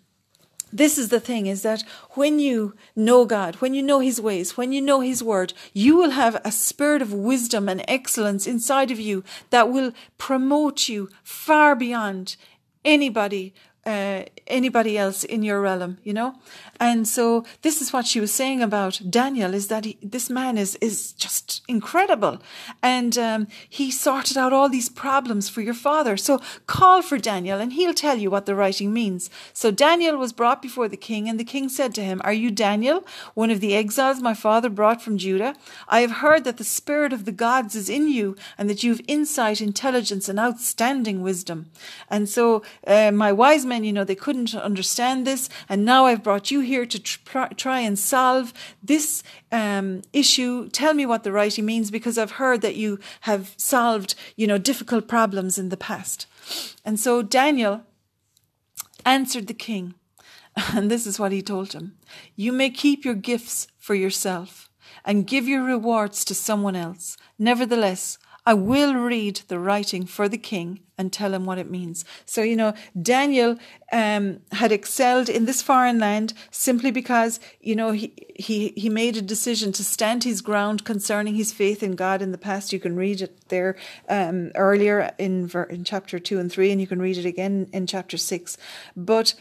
[0.72, 4.56] this is the thing is that when you know God, when you know His ways,
[4.56, 8.90] when you know His word, you will have a spirit of wisdom and excellence inside
[8.90, 12.36] of you that will promote you far beyond
[12.84, 13.54] anybody
[13.88, 16.34] uh, anybody else in your realm, you know?
[16.78, 20.58] And so this is what she was saying about Daniel is that he, this man
[20.58, 22.38] is, is just incredible.
[22.82, 26.16] And um, he sorted out all these problems for your father.
[26.16, 29.30] So call for Daniel and he'll tell you what the writing means.
[29.52, 32.50] So Daniel was brought before the king and the king said to him, Are you
[32.50, 35.54] Daniel, one of the exiles my father brought from Judah?
[35.88, 38.90] I have heard that the spirit of the gods is in you and that you
[38.90, 41.70] have insight, intelligence, and outstanding wisdom.
[42.10, 45.48] And so uh, my wise men you know, they couldn't understand this.
[45.68, 50.68] And now I've brought you here to tr- try and solve this um, issue.
[50.68, 54.58] Tell me what the writing means because I've heard that you have solved, you know,
[54.58, 56.26] difficult problems in the past.
[56.84, 57.82] And so Daniel
[59.04, 59.94] answered the king.
[60.74, 61.96] And this is what he told him
[62.34, 64.68] You may keep your gifts for yourself
[65.04, 67.16] and give your rewards to someone else.
[67.38, 72.06] Nevertheless, I will read the writing for the king and tell him what it means.
[72.24, 73.58] So, you know, Daniel
[73.92, 79.18] um, had excelled in this foreign land simply because, you know, he, he, he made
[79.18, 82.72] a decision to stand his ground concerning his faith in God in the past.
[82.72, 83.76] You can read it there
[84.08, 87.86] um, earlier in, in chapter 2 and 3, and you can read it again in
[87.86, 88.56] chapter 6.
[88.96, 89.34] But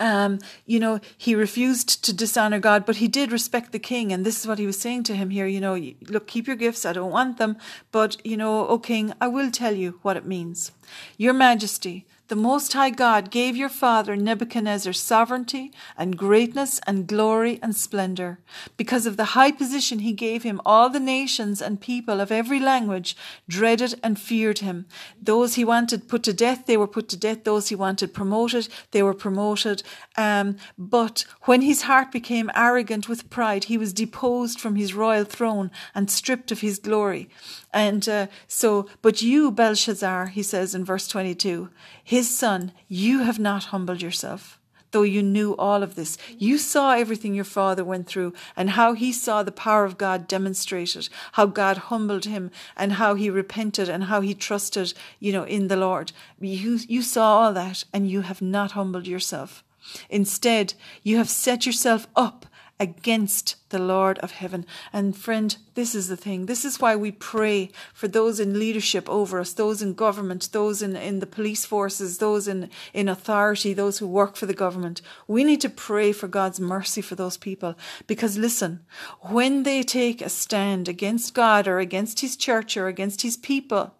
[0.00, 4.12] um, you know, he refused to dishonor God, but he did respect the king.
[4.12, 5.46] And this is what he was saying to him here.
[5.46, 6.84] You know, look, keep your gifts.
[6.84, 7.56] I don't want them.
[7.92, 10.72] But, you know, O king, I will tell you what it means.
[11.16, 17.58] Your majesty, the Most High God gave your father Nebuchadnezzar sovereignty and greatness and glory
[17.62, 18.38] and splendor.
[18.78, 22.58] Because of the high position he gave him, all the nations and people of every
[22.58, 23.14] language
[23.46, 24.86] dreaded and feared him.
[25.20, 27.44] Those he wanted put to death, they were put to death.
[27.44, 29.82] Those he wanted promoted, they were promoted.
[30.16, 35.24] Um, but when his heart became arrogant with pride, he was deposed from his royal
[35.24, 37.28] throne and stripped of his glory.
[37.74, 41.68] And uh, so, but you, Belshazzar, he says in verse 22,
[42.14, 44.60] his son, you have not humbled yourself,
[44.92, 46.16] though you knew all of this.
[46.38, 50.28] You saw everything your father went through and how he saw the power of God
[50.28, 55.42] demonstrated, how God humbled him and how he repented and how he trusted, you know,
[55.42, 56.12] in the Lord.
[56.40, 59.64] You, you saw all that and you have not humbled yourself.
[60.08, 62.46] Instead, you have set yourself up
[62.80, 64.66] against the Lord of heaven.
[64.92, 66.46] And friend, this is the thing.
[66.46, 70.82] This is why we pray for those in leadership over us, those in government, those
[70.82, 75.00] in, in the police forces, those in, in authority, those who work for the government.
[75.28, 77.76] We need to pray for God's mercy for those people.
[78.06, 78.84] Because listen,
[79.20, 83.94] when they take a stand against God or against his church or against his people,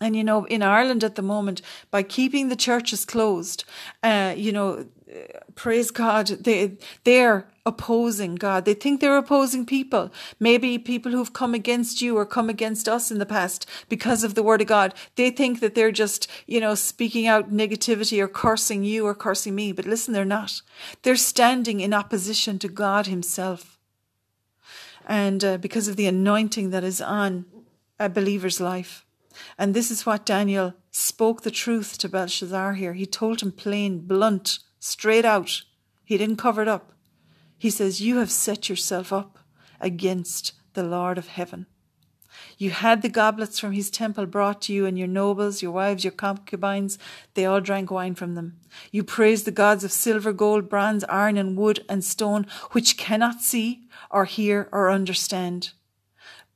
[0.00, 3.64] and you know, in Ireland at the moment, by keeping the churches closed,
[4.02, 4.86] uh, you know,
[5.54, 8.64] praise God, they they're opposing God.
[8.64, 10.10] They think they're opposing people.
[10.40, 14.34] Maybe people who've come against you or come against us in the past because of
[14.34, 14.94] the word of God.
[15.14, 19.54] They think that they're just, you know, speaking out negativity or cursing you or cursing
[19.54, 19.72] me.
[19.72, 20.62] But listen, they're not.
[21.02, 23.78] They're standing in opposition to God Himself.
[25.06, 27.44] And uh, because of the anointing that is on
[27.98, 29.04] a believer's life.
[29.56, 32.92] And this is what Daniel spoke the truth to Belshazzar here.
[32.92, 35.62] He told him plain, blunt, straight out.
[36.04, 36.92] He didn't cover it up.
[37.56, 39.38] He says, You have set yourself up
[39.80, 41.66] against the Lord of heaven.
[42.58, 46.02] You had the goblets from his temple brought to you, and your nobles, your wives,
[46.02, 46.98] your concubines,
[47.34, 48.58] they all drank wine from them.
[48.90, 53.40] You praised the gods of silver, gold, bronze, iron, and wood and stone, which cannot
[53.40, 55.70] see, or hear, or understand.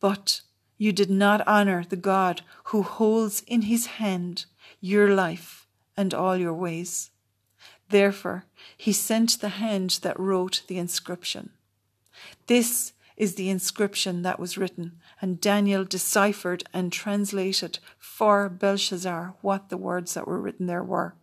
[0.00, 0.40] But
[0.78, 4.46] you did not honor the God who holds in his hand
[4.80, 7.10] your life and all your ways.
[7.88, 8.44] Therefore,
[8.76, 11.50] he sent the hand that wrote the inscription.
[12.46, 19.68] This is the inscription that was written, and Daniel deciphered and translated for Belshazzar what
[19.68, 21.14] the words that were written there were.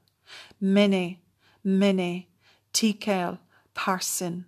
[0.60, 1.18] Mene,
[1.64, 2.26] Mene,
[2.74, 3.40] Tekel,
[3.76, 4.46] Parsin.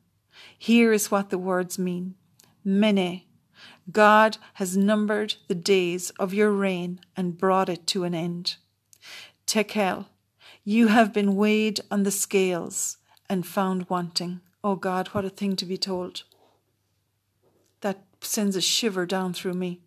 [0.57, 2.15] Here is what the words mean.
[2.63, 3.21] Mene,
[3.91, 8.55] God has numbered the days of your reign and brought it to an end.
[9.45, 10.07] Tekel,
[10.67, 12.97] you have been weighed on the scales
[13.29, 14.41] and found wanting.
[14.63, 16.23] Oh God, what a thing to be told.
[17.81, 19.81] That sends a shiver down through me.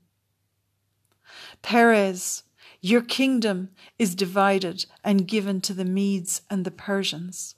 [1.62, 2.44] Peres,
[2.80, 7.56] your kingdom is divided and given to the Medes and the Persians.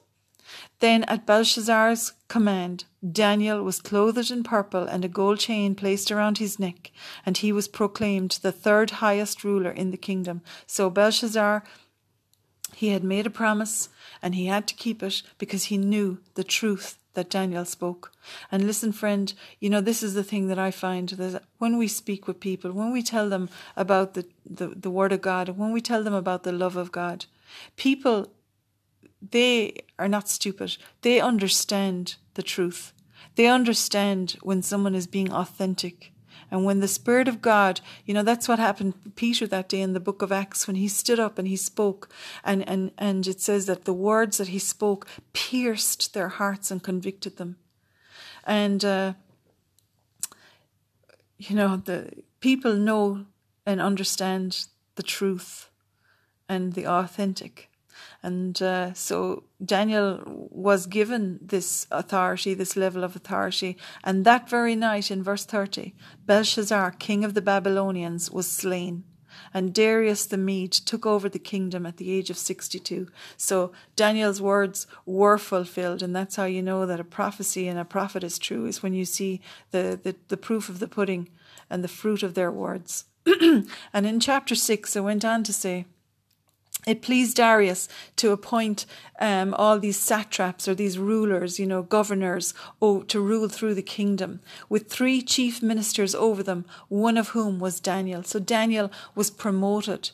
[0.81, 6.39] Then at Belshazzar's command, Daniel was clothed in purple and a gold chain placed around
[6.39, 6.91] his neck,
[7.25, 10.41] and he was proclaimed the third highest ruler in the kingdom.
[10.67, 11.63] So Belshazzar,
[12.75, 13.89] he had made a promise
[14.23, 18.13] and he had to keep it because he knew the truth that Daniel spoke.
[18.53, 21.89] And listen, friend, you know, this is the thing that I find that when we
[21.89, 25.73] speak with people, when we tell them about the, the, the Word of God, when
[25.73, 27.27] we tell them about the love of God,
[27.77, 28.31] people
[29.23, 30.77] they are not stupid.
[31.03, 32.93] They understand the truth.
[33.35, 36.13] They understand when someone is being authentic.
[36.51, 39.81] And when the Spirit of God, you know, that's what happened to Peter that day
[39.81, 42.11] in the book of Acts when he stood up and he spoke.
[42.45, 46.83] And, and, and it says that the words that he spoke pierced their hearts and
[46.83, 47.57] convicted them.
[48.45, 49.13] And, uh,
[51.39, 53.27] you know, the people know
[53.65, 55.71] and understand the truth
[56.49, 57.70] and the authentic.
[58.23, 63.79] And uh, so Daniel was given this authority, this level of authority.
[64.05, 65.95] And that very night, in verse 30,
[66.27, 69.05] Belshazzar, king of the Babylonians, was slain.
[69.55, 73.09] And Darius the Mede took over the kingdom at the age of 62.
[73.37, 76.03] So Daniel's words were fulfilled.
[76.03, 78.93] And that's how you know that a prophecy and a prophet is true, is when
[78.93, 79.41] you see
[79.71, 81.29] the, the, the proof of the pudding
[81.71, 83.07] and the fruit of their words.
[83.27, 85.87] and in chapter 6, it went on to say,
[86.87, 88.87] it pleased Darius to appoint
[89.21, 93.83] um, all these satraps or these rulers, you know, governors, oh, to rule through the
[93.83, 98.23] kingdom, with three chief ministers over them, one of whom was Daniel.
[98.23, 100.11] So Daniel was promoted.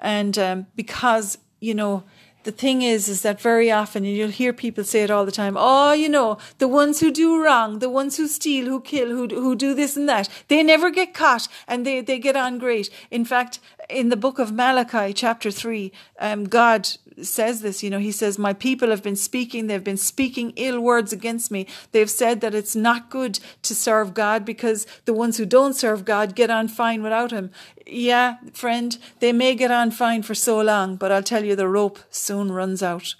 [0.00, 2.04] And um, because, you know,
[2.44, 5.32] the thing is, is that very often, and you'll hear people say it all the
[5.32, 9.08] time, oh, you know, the ones who do wrong, the ones who steal, who kill,
[9.08, 12.58] who, who do this and that, they never get caught and they, they get on
[12.58, 12.90] great.
[13.10, 16.88] In fact, in the book of Malachi, chapter 3, um, God
[17.20, 20.80] says this, you know, he says, My people have been speaking, they've been speaking ill
[20.80, 21.66] words against me.
[21.92, 26.04] They've said that it's not good to serve God because the ones who don't serve
[26.04, 27.50] God get on fine without him.
[27.86, 31.68] Yeah, friend, they may get on fine for so long, but I'll tell you the
[31.68, 33.14] rope soon runs out.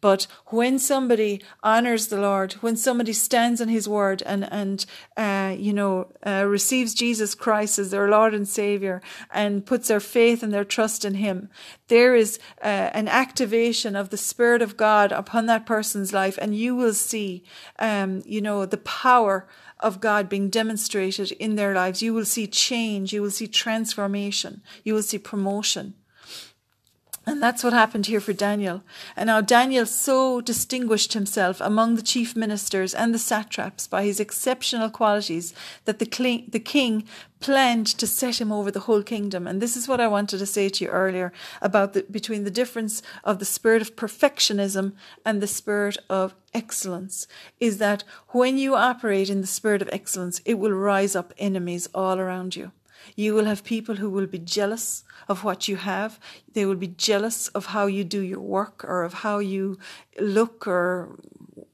[0.00, 4.84] But when somebody honors the Lord, when somebody stands on His word and and
[5.16, 10.00] uh, you know uh, receives Jesus Christ as their Lord and Savior and puts their
[10.00, 11.48] faith and their trust in Him,
[11.88, 16.56] there is uh, an activation of the Spirit of God upon that person's life, and
[16.56, 17.44] you will see,
[17.78, 19.46] um, you know, the power
[19.80, 22.02] of God being demonstrated in their lives.
[22.02, 23.12] You will see change.
[23.12, 24.62] You will see transformation.
[24.84, 25.94] You will see promotion.
[27.26, 28.82] And that's what happened here for Daniel.
[29.14, 34.20] And now Daniel so distinguished himself among the chief ministers and the satraps by his
[34.20, 35.52] exceptional qualities
[35.84, 37.04] that the, the king
[37.38, 39.46] planned to set him over the whole kingdom.
[39.46, 42.50] And this is what I wanted to say to you earlier about the, between the
[42.50, 44.94] difference of the spirit of perfectionism
[45.24, 47.26] and the spirit of excellence
[47.60, 51.86] is that when you operate in the spirit of excellence, it will rise up enemies
[51.94, 52.72] all around you.
[53.16, 56.18] You will have people who will be jealous of what you have.
[56.52, 59.78] They will be jealous of how you do your work or of how you
[60.18, 61.18] look or,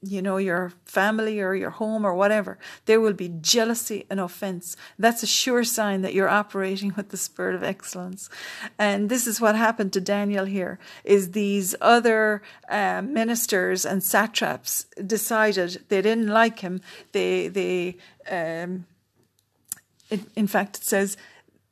[0.03, 2.59] you know, your family or your home or whatever.
[2.85, 4.77] There will be jealousy and offense.
[4.99, 8.29] That's a sure sign that you're operating with the spirit of excellence.
[8.79, 14.85] And this is what happened to Daniel here is these other uh, ministers and satraps
[15.07, 16.81] decided they didn't like him.
[17.13, 17.97] They, they,
[18.31, 18.87] um,
[20.11, 21.17] in fact, it says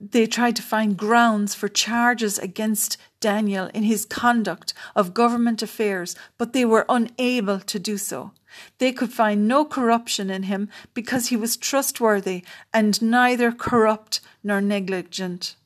[0.01, 6.15] they tried to find grounds for charges against Daniel in his conduct of government affairs,
[6.37, 8.33] but they were unable to do so.
[8.79, 14.61] They could find no corruption in him because he was trustworthy and neither corrupt nor
[14.61, 15.57] negligent.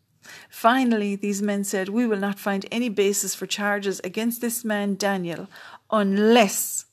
[0.49, 4.95] Finally, these men said, We will not find any basis for charges against this man
[4.95, 5.49] Daniel
[5.91, 6.87] unless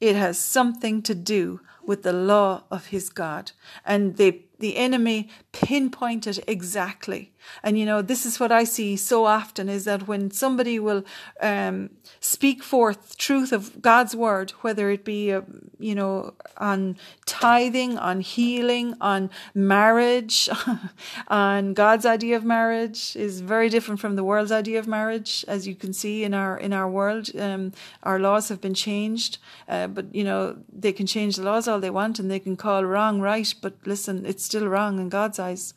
[0.00, 3.52] it has something to do with the law of his God.
[3.84, 7.32] And they the enemy pinpointed exactly.
[7.62, 11.04] And you know, this is what I see so often is that when somebody will
[11.40, 11.90] um,
[12.20, 15.42] speak forth truth of God's word, whether it be, uh,
[15.78, 16.96] you know, on
[17.26, 20.48] tithing, on healing, on marriage,
[21.28, 25.66] on God's idea of marriage is very different from the world's idea of marriage, as
[25.66, 27.34] you can see in our in our world.
[27.38, 29.38] Um, our laws have been changed,
[29.68, 32.56] uh, but you know they can change the laws all they want, and they can
[32.56, 33.52] call wrong right.
[33.60, 35.74] But listen, it's still wrong in God's eyes.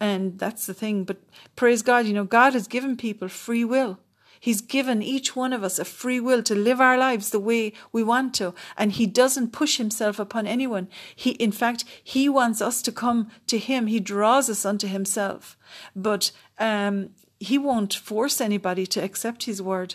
[0.00, 1.04] And that's the thing.
[1.04, 1.18] But
[1.56, 3.98] praise God, you know, God has given people free will.
[4.40, 7.72] He's given each one of us a free will to live our lives the way
[7.92, 8.54] we want to.
[8.76, 10.88] And He doesn't push Himself upon anyone.
[11.16, 13.86] He, in fact, He wants us to come to Him.
[13.86, 15.56] He draws us unto Himself.
[15.96, 17.10] But um,
[17.40, 19.94] He won't force anybody to accept His word.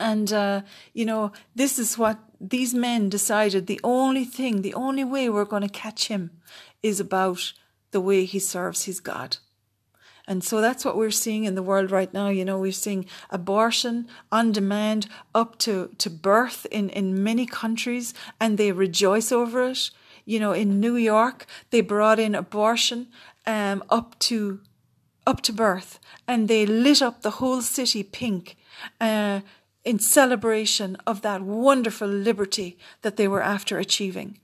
[0.00, 5.04] And, uh, you know, this is what these men decided the only thing, the only
[5.04, 6.30] way we're going to catch him
[6.82, 7.52] is about
[7.90, 9.38] the way he serves his God.
[10.30, 12.28] And so that's what we're seeing in the world right now.
[12.28, 18.14] You know, we're seeing abortion on demand up to, to birth in, in many countries
[18.40, 19.90] and they rejoice over it.
[20.24, 23.08] You know, in New York, they brought in abortion
[23.44, 24.60] um, up to
[25.26, 28.56] up to birth and they lit up the whole city pink
[29.00, 29.40] uh,
[29.84, 34.38] in celebration of that wonderful liberty that they were after achieving.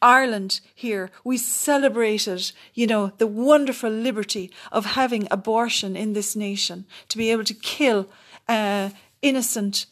[0.00, 6.86] Ireland here, we celebrated, you know, the wonderful liberty of having abortion in this nation,
[7.08, 8.08] to be able to kill
[8.48, 9.86] uh, innocent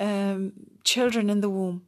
[0.00, 0.52] um,
[0.84, 1.82] children in the womb.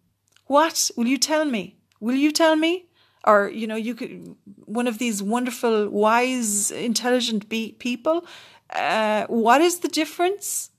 [0.47, 0.91] What?
[0.97, 1.77] Will you tell me?
[2.01, 2.87] Will you tell me?
[3.25, 8.25] Or, you know, you could, one of these wonderful, wise, intelligent be- people,
[8.71, 10.71] uh, what is the difference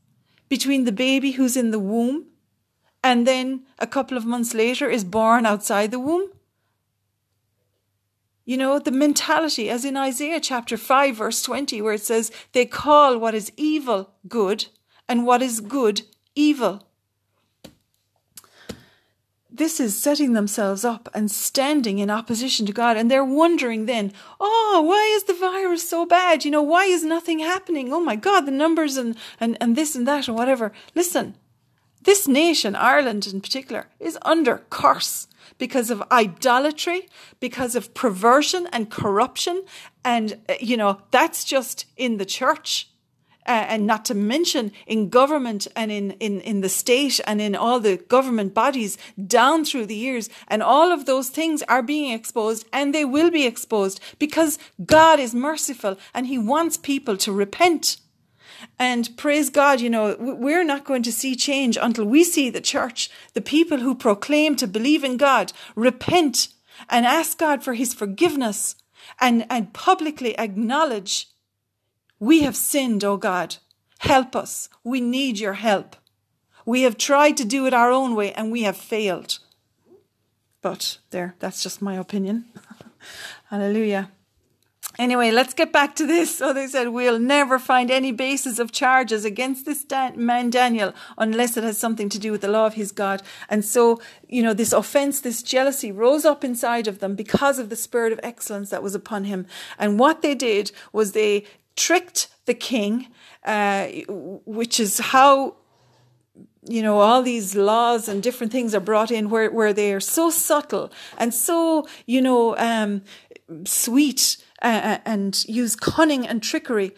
[0.47, 2.25] between the baby who's in the womb
[3.03, 6.29] and then a couple of months later is born outside the womb.
[8.45, 12.65] You know, the mentality, as in Isaiah chapter 5, verse 20, where it says, they
[12.65, 14.65] call what is evil good
[15.07, 16.01] and what is good
[16.35, 16.87] evil.
[19.51, 22.97] This is setting themselves up and standing in opposition to God.
[22.97, 26.43] And they're wondering then, oh, why is the virus so bad?
[26.43, 27.93] You know, why is nothing happening?
[27.93, 30.71] Oh my God, the numbers and, and, and this and that and whatever.
[30.95, 31.35] Listen,
[32.03, 35.27] this nation, Ireland in particular, is under curse
[35.57, 39.63] because of idolatry, because of perversion and corruption.
[40.05, 42.89] And, uh, you know, that's just in the church.
[43.49, 47.55] uh, and not to mention in government and in, in, in the state and in
[47.55, 48.95] all the government bodies
[49.25, 50.29] down through the years.
[50.47, 55.19] And all of those things are being exposed and they will be exposed because God
[55.19, 57.97] is merciful and He wants people to repent.
[58.79, 62.61] And praise God, you know, we're not going to see change until we see the
[62.61, 66.47] church, the people who proclaim to believe in God, repent
[66.89, 68.75] and ask God for his forgiveness
[69.19, 71.27] and, and publicly acknowledge
[72.19, 73.57] we have sinned, O oh God.
[73.99, 74.69] Help us.
[74.83, 75.97] We need your help.
[76.65, 79.39] We have tried to do it our own way and we have failed.
[80.61, 82.45] But there, that's just my opinion.
[83.49, 84.11] Hallelujah.
[84.99, 86.35] Anyway, let's get back to this.
[86.35, 89.85] So they said, we'll never find any basis of charges against this
[90.17, 93.21] man Daniel unless it has something to do with the law of his God.
[93.47, 97.69] And so, you know, this offense, this jealousy rose up inside of them because of
[97.69, 99.47] the spirit of excellence that was upon him.
[99.77, 101.45] And what they did was they
[101.77, 103.07] tricked the king,
[103.45, 103.87] uh,
[104.45, 105.55] which is how
[106.67, 110.01] you know all these laws and different things are brought in where where they are
[110.01, 113.01] so subtle and so you know um,
[113.63, 116.95] sweet uh, and use cunning and trickery.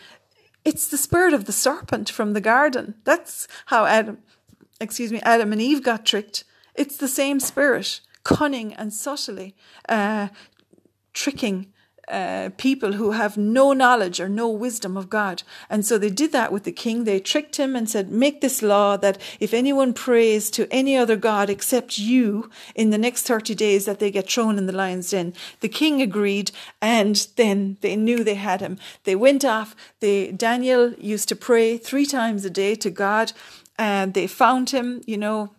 [0.64, 2.96] It's the spirit of the serpent from the garden.
[3.04, 4.20] That's how Adam,
[4.80, 6.44] excuse me, Adam and Eve got tricked.
[6.76, 9.56] It's the same spirit, cunning and subtly
[9.90, 10.30] uh,
[11.14, 11.71] tricking
[12.08, 15.44] uh, people who have no knowledge or no wisdom of God.
[15.70, 17.04] And so they did that with the king.
[17.04, 21.16] They tricked him and said, make this law that if anyone prays to any other
[21.16, 25.12] God except you in the next 30 days that they get thrown in the lion's
[25.12, 25.34] den.
[25.60, 28.78] The king agreed and then they knew they had him.
[29.04, 29.76] They went off.
[30.00, 33.32] They, Daniel used to pray three times a day to God
[33.78, 35.52] and they found him, you know,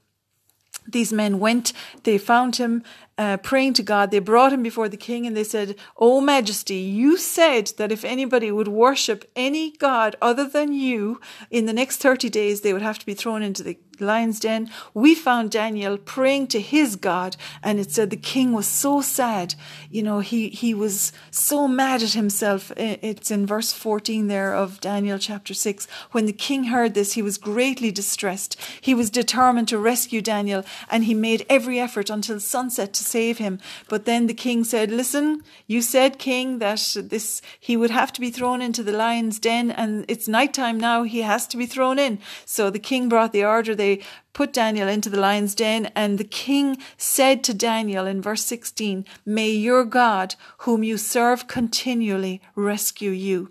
[0.87, 1.73] these men went,
[2.03, 2.83] they found him
[3.23, 4.11] uh, praying to God.
[4.11, 8.05] They brought him before the king and they said, O Majesty, you said that if
[8.05, 12.83] anybody would worship any God other than you in the next 30 days, they would
[12.83, 14.71] have to be thrown into the lion's den.
[14.95, 19.55] We found Daniel praying to his God and it said the king was so sad.
[19.91, 22.73] You know, he, he was so mad at himself.
[22.77, 25.87] It's in verse 14 there of Daniel chapter 6.
[26.11, 28.57] When the king heard this, he was greatly distressed.
[28.81, 33.39] He was determined to rescue Daniel and he made every effort until sunset to save
[33.39, 33.59] him.
[33.89, 38.21] But then the king said, listen, you said, king, that this, he would have to
[38.21, 41.03] be thrown into the lion's den and it's nighttime now.
[41.03, 42.19] He has to be thrown in.
[42.45, 43.75] So the king brought the order.
[43.75, 44.01] They
[44.33, 49.05] put Daniel into the lion's den and the king said to Daniel in verse 16,
[49.27, 53.51] may your God, whom you serve continually, rescue you.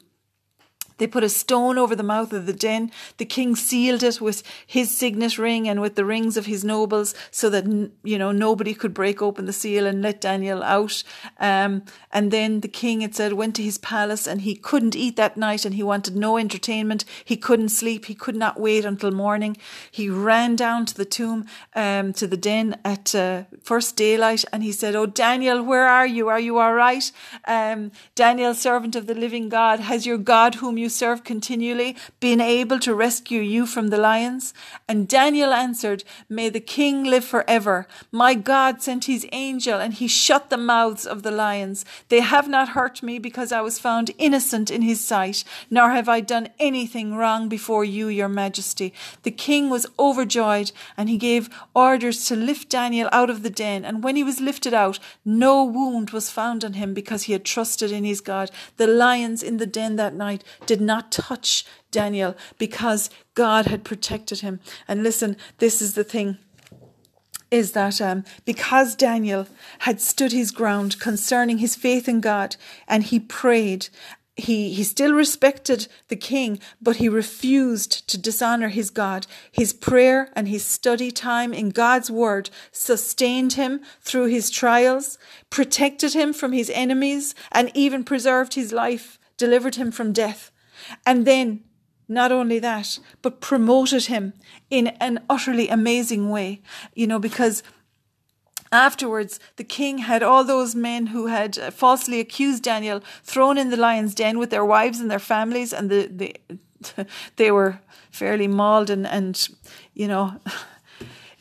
[1.02, 2.91] They put a stone over the mouth of the den.
[3.18, 7.16] The king sealed it with his signet ring and with the rings of his nobles
[7.32, 7.66] so that,
[8.04, 11.02] you know, nobody could break open the seal and let Daniel out.
[11.39, 15.16] Um, and then the king, it said, went to his palace and he couldn't eat
[15.16, 17.04] that night and he wanted no entertainment.
[17.26, 18.06] He couldn't sleep.
[18.06, 19.58] He could not wait until morning.
[19.89, 24.62] He ran down to the tomb, um, to the den at uh, first daylight and
[24.62, 26.28] he said, Oh, Daniel, where are you?
[26.28, 27.12] Are you all right?
[27.47, 32.42] Um, Daniel, servant of the living God, has your God whom you serve continually been
[32.42, 34.54] able to rescue you from the lions?
[34.88, 37.88] And Daniel answered, May the king live forever.
[38.12, 41.86] My God sent his angel and he shut the mouths of the lions.
[42.10, 46.10] They have not hurt me because I was found innocent in his sight, nor have
[46.10, 48.94] I done anything wrong before you, your majesty.
[49.24, 53.86] The king was overjoyed and he gave orders to lift Daniel out of the den.
[53.86, 57.46] And when he was lifted out, no wound was found on him because he had
[57.46, 58.52] trusted in his God.
[58.78, 64.39] The lions in the den that night did not touch Daniel because God had protected
[64.39, 64.61] him.
[64.88, 66.38] And listen, this is the thing
[67.59, 69.47] is that um, because Daniel
[69.80, 72.55] had stood his ground concerning his faith in God
[72.88, 73.89] and he prayed,
[74.38, 79.28] he, he still respected the king, but he refused to dishonor his God.
[79.51, 85.17] His prayer and his study time in God's word sustained him through his trials,
[85.49, 90.49] protected him from his enemies, and even preserved his life, delivered him from death.
[91.06, 91.64] And then,
[92.08, 94.34] not only that, but promoted him
[94.70, 96.62] in an utterly amazing way,
[96.94, 97.64] you know, because
[98.74, 103.70] Afterwards, the king had all those men who had uh, falsely accused Daniel thrown in
[103.70, 107.06] the lion's den with their wives and their families, and the, the
[107.36, 109.50] they were fairly mauled and, and
[109.94, 110.40] you know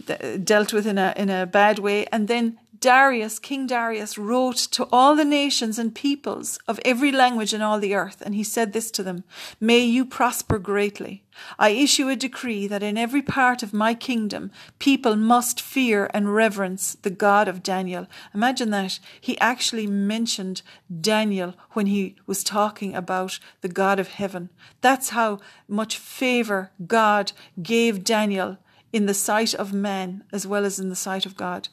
[0.42, 2.04] dealt with in a in a bad way.
[2.06, 7.52] And then Darius, King Darius, wrote to all the nations and peoples of every language
[7.52, 9.22] in all the earth, and he said this to them
[9.60, 11.22] May you prosper greatly.
[11.58, 16.34] I issue a decree that in every part of my kingdom people must fear and
[16.34, 18.06] reverence the God of Daniel.
[18.34, 18.98] Imagine that.
[19.20, 20.62] He actually mentioned
[21.00, 24.48] Daniel when he was talking about the God of heaven.
[24.80, 28.56] That's how much favor God gave Daniel
[28.90, 31.68] in the sight of men as well as in the sight of God.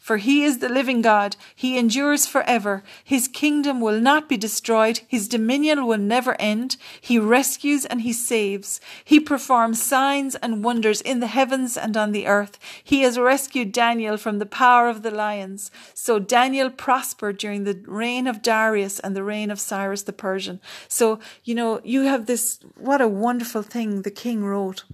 [0.00, 1.36] For he is the living God.
[1.54, 2.82] He endures forever.
[3.04, 5.00] His kingdom will not be destroyed.
[5.06, 6.76] His dominion will never end.
[7.00, 8.80] He rescues and he saves.
[9.04, 12.58] He performs signs and wonders in the heavens and on the earth.
[12.82, 15.70] He has rescued Daniel from the power of the lions.
[15.94, 20.60] So Daniel prospered during the reign of Darius and the reign of Cyrus the Persian.
[20.88, 24.84] So, you know, you have this, what a wonderful thing the king wrote.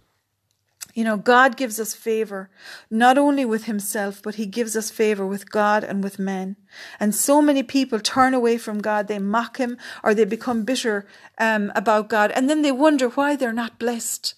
[0.98, 2.50] You know, God gives us favor,
[2.90, 6.56] not only with Himself, but He gives us favor with God and with men.
[6.98, 11.06] And so many people turn away from God, they mock Him, or they become bitter
[11.38, 14.34] um, about God, and then they wonder why they're not blessed.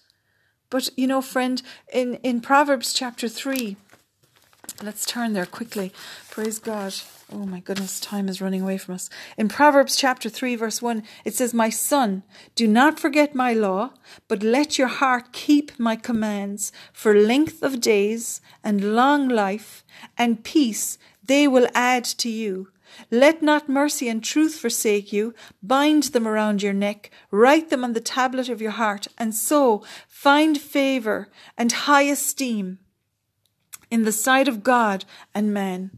[0.69, 1.63] But, you know, friend,
[1.95, 3.79] in, in Proverbs chapter 3,
[4.83, 5.95] let's turn there quickly.
[6.29, 6.93] Praise God.
[7.33, 9.09] Oh my goodness, time is running away from us.
[9.39, 12.25] In Proverbs chapter 3, verse 1, it says, My son,
[12.57, 13.93] do not forget my law,
[14.27, 19.85] but let your heart keep my commands, for length of days and long life
[20.19, 22.71] and peace they will add to you.
[23.13, 25.33] Let not mercy and truth forsake you.
[25.63, 29.85] Bind them around your neck, write them on the tablet of your heart, and so
[30.09, 32.81] find favor and high esteem
[33.89, 35.93] in the sight of God and man.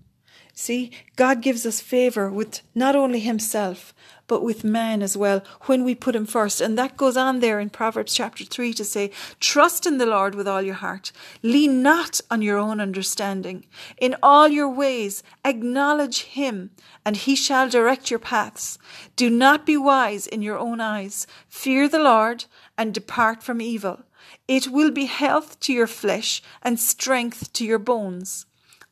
[0.55, 3.95] See, God gives us favor with not only Himself,
[4.27, 6.61] but with man as well when we put Him first.
[6.61, 10.35] And that goes on there in Proverbs chapter 3 to say, Trust in the Lord
[10.35, 11.11] with all your heart.
[11.43, 13.65] Lean not on your own understanding.
[13.99, 16.71] In all your ways, acknowledge Him,
[17.05, 18.79] and He shall direct your paths.
[19.17, 21.27] Do not be wise in your own eyes.
[21.49, 22.45] Fear the Lord
[22.77, 24.03] and depart from evil.
[24.47, 28.47] It will be health to your flesh and strength to your bones.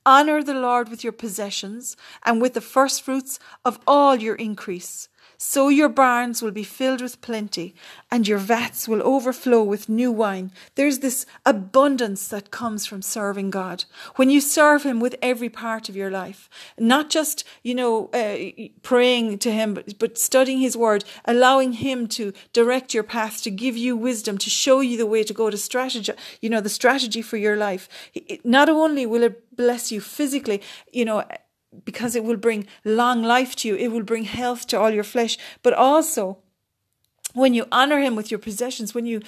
[0.06, 1.94] Honour the Lord with your possessions
[2.24, 5.09] and with the firstfruits of all your increase.
[5.36, 7.74] So your barns will be filled with plenty,
[8.10, 10.52] and your vats will overflow with new wine.
[10.74, 13.84] There's this abundance that comes from serving God.
[14.16, 18.68] When you serve Him with every part of your life, not just, you know, uh,
[18.82, 23.50] praying to Him, but, but studying His Word, allowing Him to direct your path, to
[23.50, 26.68] give you wisdom, to show you the way to go, to strategy, you know, the
[26.68, 27.88] strategy for your life.
[28.44, 30.62] Not only will it bless you physically,
[30.92, 31.24] you know,
[31.84, 35.04] because it will bring long life to you, it will bring health to all your
[35.04, 36.38] flesh, but also
[37.34, 39.22] when you honor him with your possessions, when you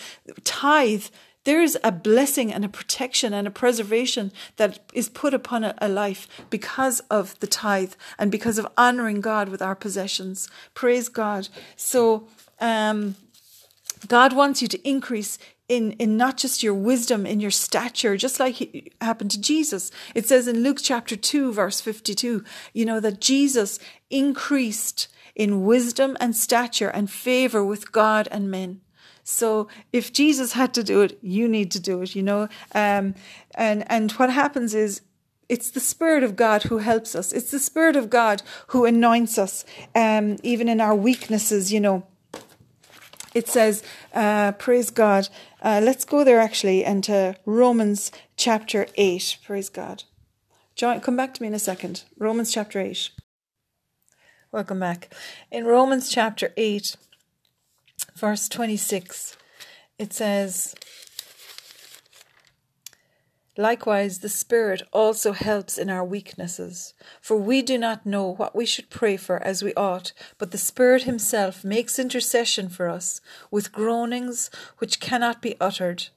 [0.45, 1.05] tithe,
[1.45, 5.89] there is a blessing and a protection and a preservation that is put upon a,
[5.89, 10.49] life because of the tithe and because of honoring God with our possessions.
[10.75, 11.49] Praise God.
[11.77, 12.29] So,
[12.61, 13.17] um,
[14.09, 15.39] God wants you to increase
[15.69, 19.91] in, in not just your wisdom, in your stature, just like it happened to Jesus.
[20.15, 23.79] It says in Luke chapter 2, verse 52, you know, that Jesus
[24.11, 28.81] increased in wisdom and stature and favor with God and men.
[29.25, 32.49] So if Jesus had to do it, you need to do it, you know.
[32.75, 33.15] Um,
[33.55, 35.01] and, and what happens is
[35.49, 37.33] it's the Spirit of God who helps us.
[37.33, 42.07] It's the Spirit of God who anoints us, um, even in our weaknesses, you know
[43.35, 43.83] it says,
[44.15, 45.29] uh, praise God.
[45.63, 49.39] Uh, let's go there actually and to Romans chapter 8.
[49.45, 50.03] Praise God.
[50.75, 52.03] John, come back to me in a second.
[52.19, 53.11] Romans chapter 8.
[54.51, 55.15] Welcome back.
[55.53, 56.97] In Romans chapter 8,
[58.17, 59.37] verse 26,
[59.99, 60.75] it says,
[63.59, 68.65] Likewise, the Spirit also helps in our weaknesses, for we do not know what we
[68.65, 73.71] should pray for as we ought, but the Spirit Himself makes intercession for us with
[73.71, 76.09] groanings which cannot be uttered.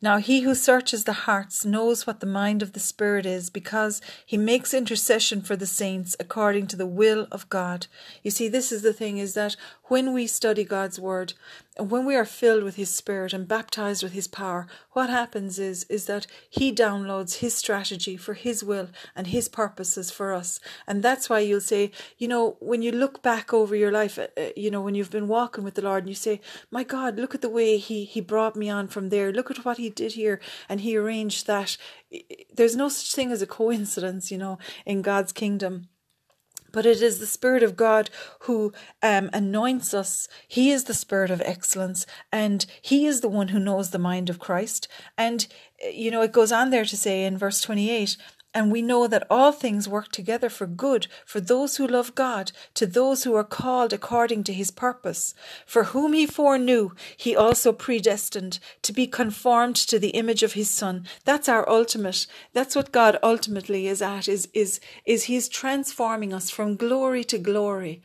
[0.00, 4.00] Now he who searches the hearts knows what the mind of the Spirit is, because
[4.24, 7.88] he makes intercession for the saints according to the will of God.
[8.22, 11.34] You see, this is the thing is that when we study God's word,
[11.78, 15.84] when we are filled with his spirit and baptized with his power, what happens is,
[15.84, 20.60] is that he downloads his strategy for his will and his purposes for us.
[20.86, 24.28] And that's why you'll say, you know, when you look back over your life, uh,
[24.36, 27.16] uh, you know, when you've been walking with the Lord and you say, my God,
[27.16, 29.32] look at the way he, he brought me on from there.
[29.32, 31.76] Look at what he did here and he arranged that.
[32.54, 35.88] There's no such thing as a coincidence, you know, in God's kingdom
[36.74, 38.10] but it is the Spirit of God
[38.40, 38.72] who
[39.02, 40.28] um, anoints us.
[40.46, 44.28] He is the Spirit of excellence, and He is the one who knows the mind
[44.28, 44.88] of Christ.
[45.16, 45.46] And,
[45.90, 48.16] you know, it goes on there to say in verse 28
[48.54, 52.52] And we know that all things work together for good for those who love God,
[52.74, 55.34] to those who are called according to his purpose.
[55.66, 60.70] For whom he foreknew, he also predestined to be conformed to the image of his
[60.70, 61.06] son.
[61.24, 62.28] That's our ultimate.
[62.52, 67.38] That's what God ultimately is at, is, is, is he's transforming us from glory to
[67.38, 68.02] glory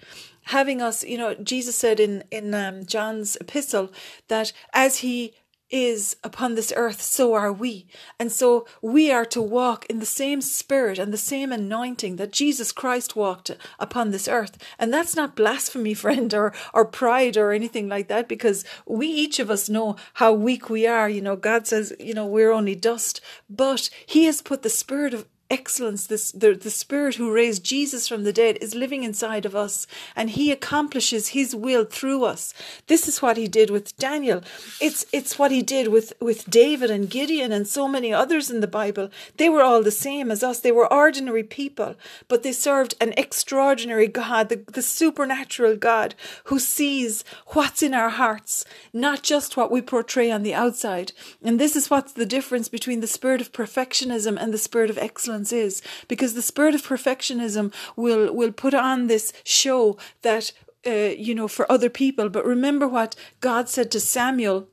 [0.50, 3.92] having us, you know, Jesus said in in um, John's epistle
[4.30, 5.36] that as he
[5.70, 7.88] is upon this earth, so are we.
[8.20, 12.32] And so we are to walk in the same spirit and the same anointing that
[12.32, 14.58] Jesus Christ walked upon this earth.
[14.78, 19.40] And that's not blasphemy, friend, or, or pride or anything like that, because we, each
[19.40, 21.10] of us know how weak we are.
[21.10, 25.14] You know, God says, you know, we're only dust, but He has put the spirit
[25.14, 29.46] of excellence, this the, the Spirit who raised Jesus from the dead is living inside
[29.46, 32.54] of us and he accomplishes his will through us.
[32.88, 34.42] This is what he did with Daniel.
[34.80, 38.60] It's it's what he did with, with David and Gideon and so many others in
[38.60, 39.10] the Bible.
[39.38, 40.60] They were all the same as us.
[40.60, 41.96] They were ordinary people,
[42.28, 48.10] but they served an extraordinary God, the, the supernatural God who sees what's in our
[48.10, 51.12] hearts, not just what we portray on the outside.
[51.44, 54.98] And this is what's the difference between the spirit of perfectionism and the spirit of
[54.98, 60.52] excellence is because the spirit of perfectionism will will put on this show that
[60.86, 64.68] uh, you know for other people but remember what God said to Samuel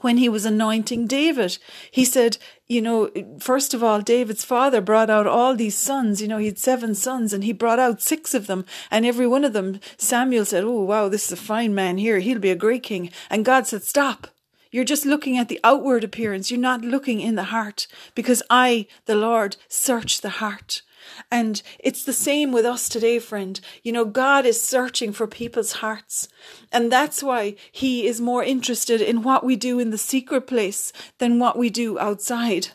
[0.00, 1.58] when he was anointing David.
[1.90, 6.20] He said, you know, first of all, David's father brought out all these sons.
[6.20, 8.64] You know, he had seven sons and he brought out six of them.
[8.90, 12.18] And every one of them, Samuel said, Oh, wow, this is a fine man here.
[12.18, 13.10] He'll be a great king.
[13.30, 14.28] And God said, Stop.
[14.76, 16.50] You're just looking at the outward appearance.
[16.50, 20.82] You're not looking in the heart because I, the Lord, search the heart.
[21.30, 23.58] And it's the same with us today, friend.
[23.82, 26.28] You know, God is searching for people's hearts.
[26.70, 30.92] And that's why He is more interested in what we do in the secret place
[31.16, 32.68] than what we do outside.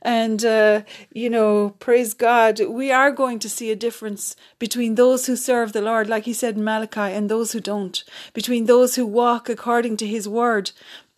[0.00, 0.82] And, uh,
[1.12, 5.72] you know, praise God, we are going to see a difference between those who serve
[5.72, 9.48] the Lord, like He said in Malachi, and those who don't, between those who walk
[9.48, 10.70] according to His word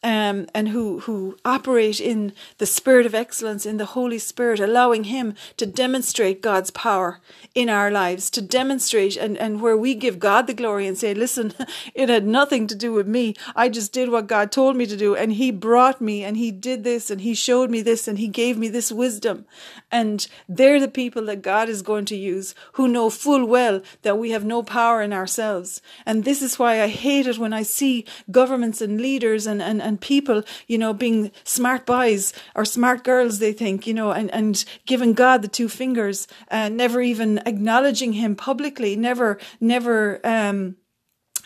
[0.03, 5.05] um, and who, who operate in the spirit of excellence, in the Holy Spirit, allowing
[5.05, 7.20] Him to demonstrate God's power
[7.55, 11.12] in our lives, to demonstrate, and, and where we give God the glory and say,
[11.12, 11.53] listen,
[11.94, 13.34] it had nothing to do with me.
[13.55, 16.51] I just did what God told me to do, and He brought me, and He
[16.51, 19.44] did this, and He showed me this, and He gave me this wisdom.
[19.92, 24.18] And they're the people that God is going to use who know full well that
[24.18, 25.82] we have no power in ourselves.
[26.07, 29.89] And this is why I hate it when I see governments and leaders and, and
[29.89, 34.30] and people, you know, being smart boys or smart girls, they think, you know, and,
[34.32, 40.76] and giving God the two fingers, and never even acknowledging Him publicly, never, never, um,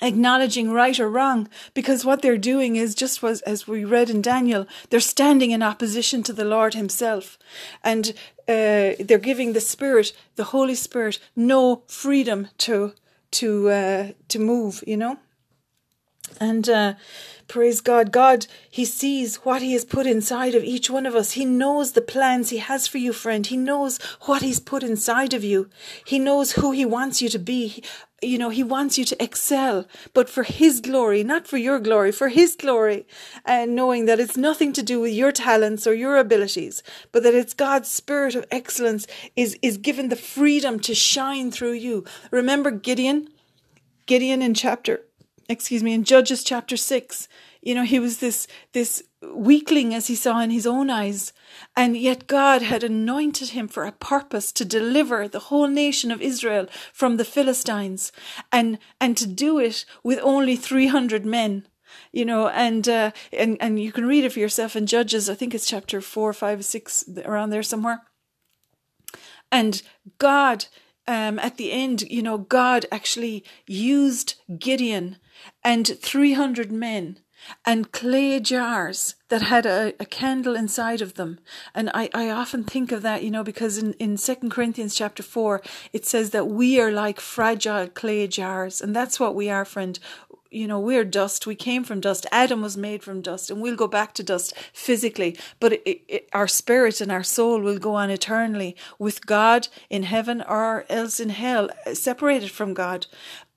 [0.03, 4.21] acknowledging right or wrong because what they're doing is just was as we read in
[4.21, 7.39] Daniel they're standing in opposition to the Lord himself.
[7.83, 8.11] And
[8.49, 12.93] uh, they're giving the spirit the holy spirit no freedom to
[13.33, 15.19] to uh, to move you know
[16.41, 16.95] and uh,
[17.47, 18.11] Praise God.
[18.11, 21.33] God, He sees what He has put inside of each one of us.
[21.33, 23.47] He knows the plans He has for you, friend.
[23.47, 25.69] He knows what He's put inside of you.
[26.05, 27.83] He knows who He wants you to be.
[28.23, 32.13] You know, He wants you to excel, but for His glory, not for your glory,
[32.13, 33.07] for His glory.
[33.45, 37.35] And knowing that it's nothing to do with your talents or your abilities, but that
[37.35, 39.07] it's God's spirit of excellence
[39.37, 42.05] is, is given the freedom to shine through you.
[42.31, 43.29] Remember Gideon?
[44.07, 45.03] Gideon in chapter
[45.49, 47.29] excuse me, in Judges chapter 6,
[47.63, 51.33] you know, he was this, this weakling as he saw in his own eyes.
[51.77, 56.21] And yet God had anointed him for a purpose to deliver the whole nation of
[56.21, 58.13] Israel from the Philistines
[58.53, 61.67] and, and to do it with only 300 men.
[62.11, 65.31] You know, and uh, and and you can read it for yourself in Judges.
[65.31, 68.03] I think it's chapter four, five, six, around there somewhere.
[69.53, 69.81] And
[70.19, 70.67] God
[71.07, 75.19] um, at the end, you know, God actually used Gideon
[75.63, 77.19] and 300 men
[77.65, 81.39] and clay jars that had a, a candle inside of them.
[81.75, 85.23] And I, I often think of that, you know, because in, in 2 Corinthians chapter
[85.23, 88.81] 4, it says that we are like fragile clay jars.
[88.81, 89.99] And that's what we are, friend.
[90.51, 91.47] You know, we're dust.
[91.47, 92.27] We came from dust.
[92.31, 95.37] Adam was made from dust, and we'll go back to dust physically.
[95.59, 100.05] But it, it, our spirit and our soul will go on eternally with God in
[100.05, 103.09] heaven or else in hell, separated from God.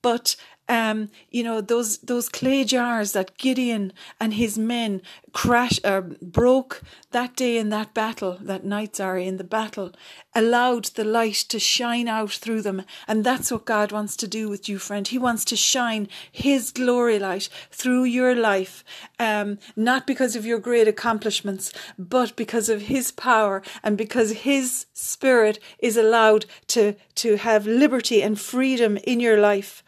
[0.02, 0.36] But
[0.70, 5.02] um, you know, those those clay jars that Gideon and his men
[5.32, 9.94] crash uh, broke that day in that battle, that night, sorry, in the battle,
[10.36, 14.50] allowed the light to shine out through them, and that's what God wants to do
[14.50, 15.08] with you, friend.
[15.08, 18.84] He wants to shine His glory light through your life,
[19.20, 24.86] um, not because of your great accomplishments, but because of His power and because His
[24.94, 29.84] Spirit is allowed to to have liberty and freedom in your life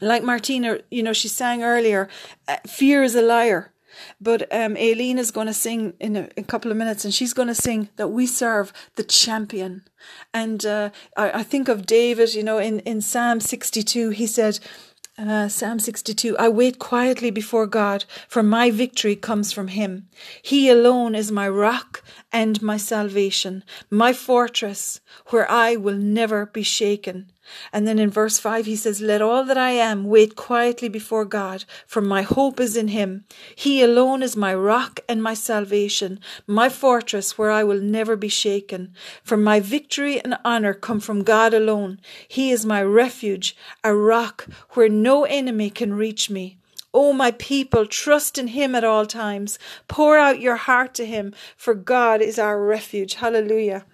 [0.00, 2.08] like Martina, you know, she sang earlier,
[2.46, 3.72] uh, fear is a liar.
[4.20, 7.32] But um, Aileen is going to sing in a, a, couple of minutes, and she's
[7.32, 9.82] going to sing that we serve the champion.
[10.32, 14.60] And uh, I, I, think of David, you know, in, in Psalm 62, he said,
[15.18, 20.08] uh, Psalm 62 I wait quietly before God, for my victory comes from Him.
[20.42, 26.62] He alone is my rock and my salvation, my fortress, where I will never be
[26.62, 27.32] shaken.
[27.72, 31.24] And then in verse 5, he says, Let all that I am wait quietly before
[31.24, 33.24] God, for my hope is in him.
[33.56, 38.28] He alone is my rock and my salvation, my fortress where I will never be
[38.28, 38.92] shaken.
[39.22, 42.00] For my victory and honor come from God alone.
[42.26, 46.57] He is my refuge, a rock where no enemy can reach me.
[46.94, 49.58] O oh, my people, trust in him at all times.
[49.88, 53.14] Pour out your heart to him, for God is our refuge.
[53.14, 53.84] Hallelujah.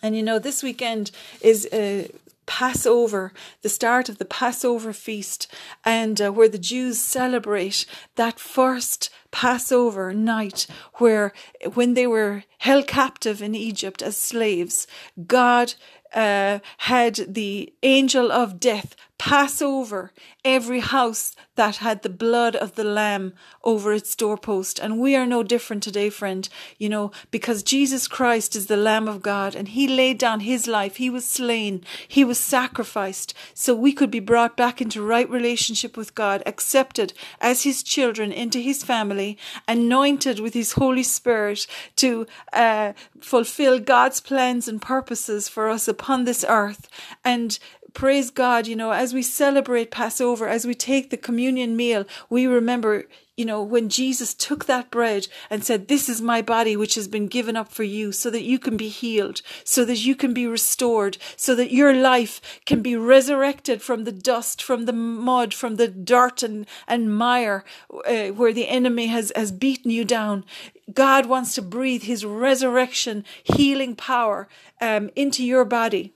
[0.00, 2.06] And you know, this weekend is uh,
[2.46, 3.32] Passover,
[3.62, 5.52] the start of the Passover feast,
[5.84, 7.84] and uh, where the Jews celebrate
[8.14, 11.32] that first Passover night, where
[11.74, 14.86] when they were held captive in Egypt as slaves,
[15.26, 15.74] God
[16.14, 20.12] uh, had the angel of death pass over
[20.44, 24.78] every house that had the blood of the lamb over its doorpost.
[24.78, 26.48] And we are no different today, friend,
[26.78, 30.68] you know, because Jesus Christ is the lamb of God and he laid down his
[30.68, 30.96] life.
[30.96, 31.82] He was slain.
[32.06, 37.12] He was sacrificed so we could be brought back into right relationship with God, accepted
[37.40, 41.66] as his children into his family, anointed with his Holy Spirit
[41.96, 46.88] to uh, fulfill God's plans and purposes for us upon this earth.
[47.24, 47.58] And
[47.94, 52.46] praise God, you know, as we celebrate Passover, as we take the communion meal, we
[52.46, 53.04] remember,
[53.36, 57.08] you know, when Jesus took that bread and said, This is my body, which has
[57.08, 60.34] been given up for you, so that you can be healed, so that you can
[60.34, 65.54] be restored, so that your life can be resurrected from the dust, from the mud,
[65.54, 67.64] from the dirt and, and mire
[68.06, 70.44] uh, where the enemy has, has beaten you down.
[70.92, 74.48] God wants to breathe his resurrection, healing power
[74.80, 76.14] um, into your body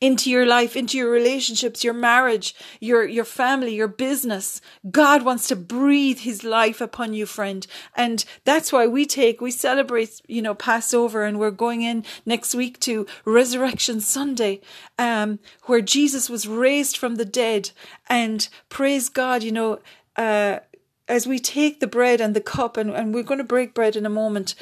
[0.00, 4.60] into your life, into your relationships, your marriage, your, your family, your business.
[4.90, 7.66] God wants to breathe his life upon you, friend.
[7.96, 12.54] And that's why we take, we celebrate, you know, Passover and we're going in next
[12.54, 14.60] week to Resurrection Sunday,
[14.98, 17.70] um, where Jesus was raised from the dead
[18.08, 19.80] and praise God, you know,
[20.16, 20.60] uh,
[21.08, 23.96] as we take the bread and the cup and, and we're going to break bread
[23.96, 24.54] in a moment,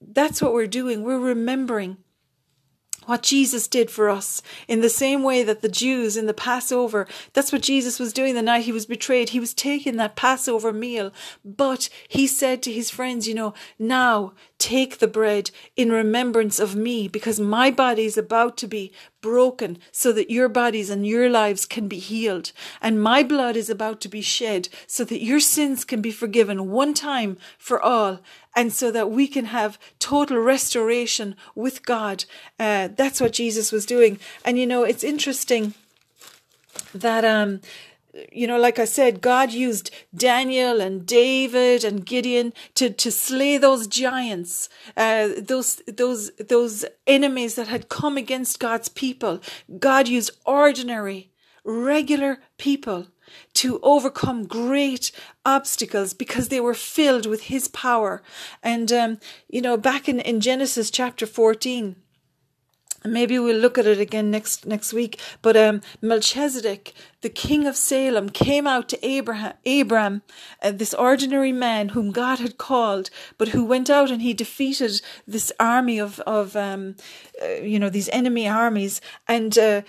[0.00, 1.02] that's what we're doing.
[1.02, 1.98] We're remembering
[3.08, 7.08] what Jesus did for us in the same way that the Jews in the Passover,
[7.32, 9.30] that's what Jesus was doing the night he was betrayed.
[9.30, 11.10] He was taking that Passover meal,
[11.42, 16.74] but he said to his friends, you know, now take the bread in remembrance of
[16.74, 21.28] me because my body is about to be broken so that your bodies and your
[21.28, 22.52] lives can be healed.
[22.82, 26.70] And my blood is about to be shed so that your sins can be forgiven
[26.70, 28.20] one time for all
[28.54, 32.24] and so that we can have total restoration with God.
[32.58, 34.18] Uh, that's what Jesus was doing.
[34.44, 35.74] And you know, it's interesting
[36.94, 37.60] that um
[38.32, 43.58] you know, like I said, God used Daniel and David and Gideon to, to slay
[43.58, 49.40] those giants, uh, those, those, those enemies that had come against God's people.
[49.78, 51.30] God used ordinary,
[51.64, 53.08] regular people
[53.54, 55.12] to overcome great
[55.44, 58.22] obstacles because they were filled with his power.
[58.62, 61.96] And, um, you know, back in, in Genesis chapter 14,
[63.04, 65.20] maybe we'll look at it again next next week.
[65.42, 70.22] But um, Melchizedek, the king of Salem, came out to Abraham, Abram,
[70.62, 75.00] uh, this ordinary man whom God had called, but who went out and he defeated
[75.26, 76.96] this army of of um,
[77.42, 79.82] uh, you know these enemy armies, and uh,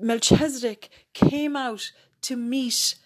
[0.00, 1.92] Melchizedek came out
[2.22, 2.96] to meet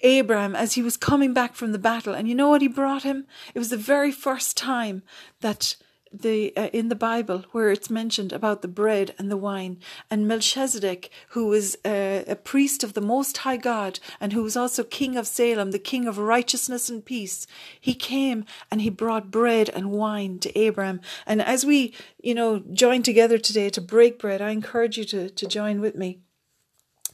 [0.00, 2.14] Abraham as he was coming back from the battle.
[2.14, 3.26] And you know what he brought him?
[3.54, 5.02] It was the very first time
[5.40, 5.76] that
[6.12, 9.78] the uh, in the Bible where it's mentioned about the bread and the wine,
[10.10, 14.56] and Melchizedek, who was uh, a priest of the Most High God and who was
[14.56, 17.46] also king of Salem, the king of righteousness and peace,
[17.80, 21.00] he came and he brought bread and wine to Abraham.
[21.26, 25.28] And as we, you know, join together today to break bread, I encourage you to
[25.30, 26.20] to join with me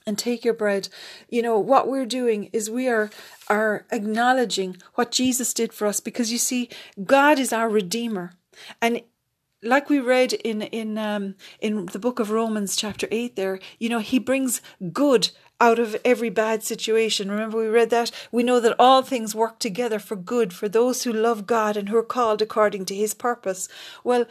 [0.06, 0.88] and take your bread.
[1.28, 3.10] You know, what we're doing is we are
[3.48, 6.68] are acknowledging what Jesus did for us because you see,
[7.04, 8.32] God is our Redeemer.
[8.80, 9.02] And
[9.62, 13.88] like we read in in um, in the book of Romans chapter 8 there you
[13.88, 14.60] know he brings
[14.92, 15.30] good
[15.60, 17.30] out of every bad situation.
[17.30, 18.10] Remember we read that?
[18.32, 21.88] We know that all things work together for good for those who love God and
[21.88, 23.68] who are called according to his purpose.
[24.02, 24.26] Well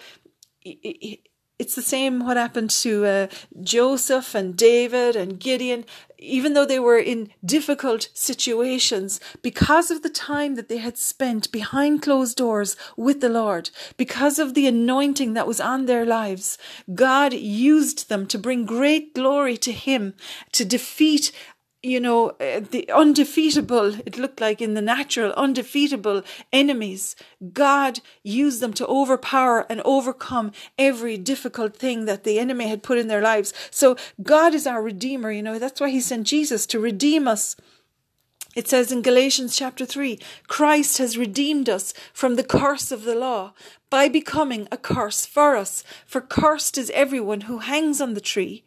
[1.64, 3.28] it's the same what happened to uh,
[3.61, 5.86] Joseph and David and Gideon.
[6.18, 11.51] Even though they were in difficult situations, because of the time that they had spent
[11.53, 16.57] behind closed doors with the Lord, because of the anointing that was on their lives,
[16.93, 20.14] God used them to bring great glory to Him,
[20.51, 21.32] to defeat
[21.84, 26.24] you know, uh, the undefeatable, it looked like in the natural, undefeatable
[26.54, 27.18] enemies.
[27.52, 32.98] God used them to overpower and overcome every difficult thing that the enemy had put
[32.98, 33.54] in their lives.
[33.70, 37.58] So God is our Redeemer, you know, that's why He sent Jesus to redeem us.
[38.56, 43.16] It says in Galatians chapter 3 Christ has redeemed us from the curse of the
[43.16, 43.54] law
[43.90, 45.84] by becoming a curse for us.
[46.06, 48.64] For cursed is everyone who hangs on the tree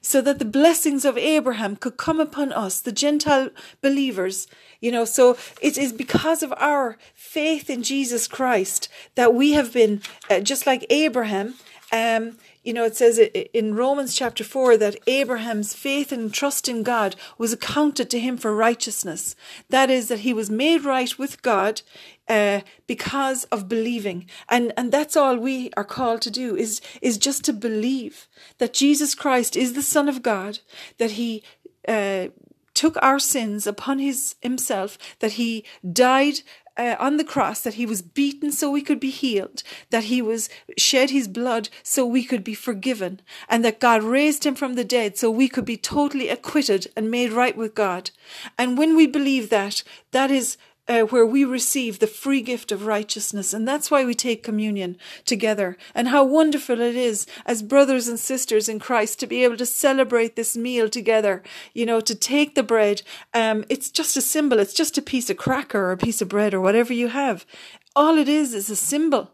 [0.00, 4.46] so that the blessings of Abraham could come upon us, the Gentile believers.
[4.80, 9.72] You know, so it is because of our faith in Jesus Christ that we have
[9.72, 11.54] been, uh, just like Abraham,
[11.92, 16.82] um, you know, it says in Romans chapter 4 that Abraham's faith and trust in
[16.82, 19.34] God was accounted to him for righteousness.
[19.70, 21.80] That is, that he was made right with God
[22.28, 24.26] uh, because of believing.
[24.48, 28.74] And, and that's all we are called to do is, is just to believe that
[28.74, 30.58] Jesus Christ is the Son of God,
[30.98, 31.42] that he
[31.88, 32.28] uh,
[32.74, 36.40] took our sins upon his himself, that he died
[36.76, 40.22] uh, on the cross that he was beaten so we could be healed, that he
[40.22, 44.74] was shed his blood so we could be forgiven, and that God raised him from
[44.74, 48.10] the dead so we could be totally acquitted and made right with God.
[48.58, 50.56] And when we believe that, that is
[50.90, 53.54] uh, where we receive the free gift of righteousness.
[53.54, 55.76] And that's why we take communion together.
[55.94, 59.66] And how wonderful it is as brothers and sisters in Christ to be able to
[59.66, 63.02] celebrate this meal together, you know, to take the bread.
[63.32, 64.58] Um, it's just a symbol.
[64.58, 67.46] It's just a piece of cracker or a piece of bread or whatever you have.
[67.94, 69.30] All it is is a symbol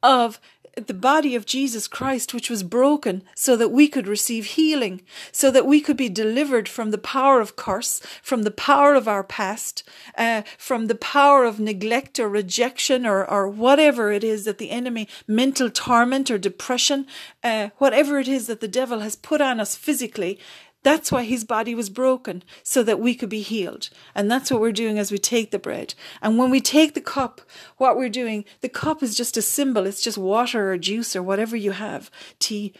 [0.00, 0.40] of
[0.86, 5.02] the body of Jesus Christ, which was broken so that we could receive healing,
[5.32, 9.08] so that we could be delivered from the power of curse, from the power of
[9.08, 9.82] our past,
[10.16, 14.70] uh, from the power of neglect or rejection or, or whatever it is that the
[14.70, 17.06] enemy, mental torment or depression,
[17.42, 20.38] uh, whatever it is that the devil has put on us physically,
[20.82, 23.90] that's why his body was broken, so that we could be healed.
[24.14, 25.94] And that's what we're doing as we take the bread.
[26.22, 27.40] And when we take the cup,
[27.76, 29.86] what we're doing, the cup is just a symbol.
[29.86, 32.72] It's just water or juice or whatever you have, tea.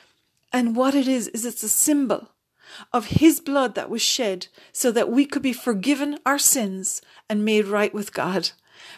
[0.53, 2.31] And what it is, is it's a symbol
[2.93, 7.45] of his blood that was shed so that we could be forgiven our sins and
[7.45, 8.51] made right with God.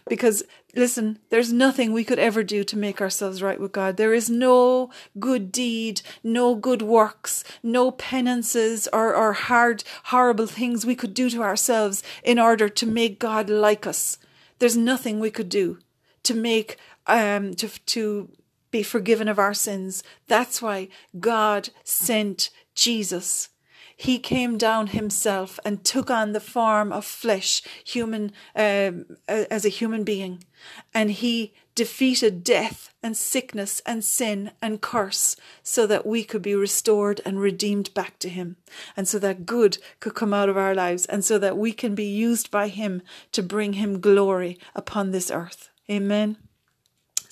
[0.08, 0.42] Because
[0.74, 3.96] listen, there's nothing we could ever do to make ourselves right with God.
[3.96, 10.86] There is no good deed, no good works, no penances or, or hard, horrible things
[10.86, 14.18] we could do to ourselves in order to make God like us.
[14.58, 15.78] There's nothing we could do
[16.22, 16.76] to make,
[17.06, 18.30] um, to, to
[18.70, 20.02] be forgiven of our sins.
[20.28, 23.48] That's why God sent Jesus
[24.00, 29.68] he came down himself and took on the form of flesh, human, um, as a
[29.68, 30.42] human being.
[30.94, 36.54] And he defeated death and sickness and sin and curse so that we could be
[36.54, 38.56] restored and redeemed back to him.
[38.96, 41.94] And so that good could come out of our lives and so that we can
[41.94, 45.68] be used by him to bring him glory upon this earth.
[45.90, 46.38] Amen.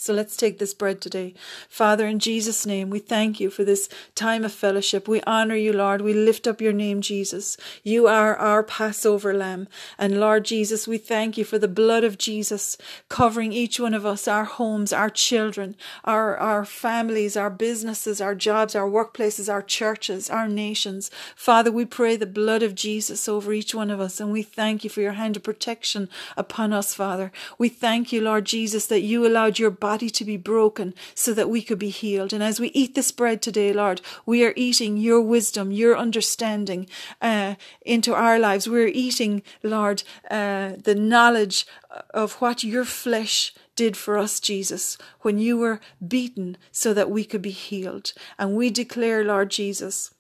[0.01, 1.35] So let's take this bread today.
[1.69, 5.09] Father, in Jesus' name, we thank you for this time of fellowship.
[5.09, 6.03] We honor you, Lord.
[6.03, 7.57] We lift up your name, Jesus.
[7.83, 9.67] You are our Passover lamb.
[9.99, 12.77] And Lord Jesus, we thank you for the blood of Jesus
[13.09, 15.75] covering each one of us, our homes, our children,
[16.05, 21.11] our, our families, our businesses, our jobs, our workplaces, our churches, our nations.
[21.35, 24.21] Father, we pray the blood of Jesus over each one of us.
[24.21, 27.33] And we thank you for your hand of protection upon us, Father.
[27.59, 31.49] We thank you, Lord Jesus, that you allowed your body to be broken so that
[31.49, 32.35] we could be healed.
[32.35, 36.87] And as we eat this bread today, Lord, we are eating your wisdom, your understanding
[37.23, 38.69] uh, into our lives.
[38.69, 41.67] We're eating, Lord, uh, the knowledge
[42.13, 47.25] of what your flesh did for us, Jesus, when you were beaten so that we
[47.25, 48.13] could be healed.
[48.39, 50.13] And we declare, Lord Jesus,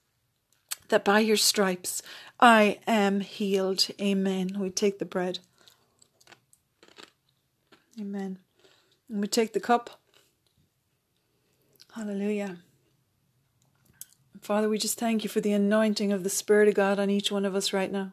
[0.88, 2.00] that by your stripes
[2.40, 3.88] I am healed.
[4.00, 4.56] Amen.
[4.58, 5.40] We take the bread.
[8.00, 8.38] Amen.
[9.08, 10.00] And we take the cup.
[11.94, 12.58] Hallelujah.
[14.40, 17.30] Father, we just thank you for the anointing of the Spirit of God on each
[17.30, 18.12] one of us right now.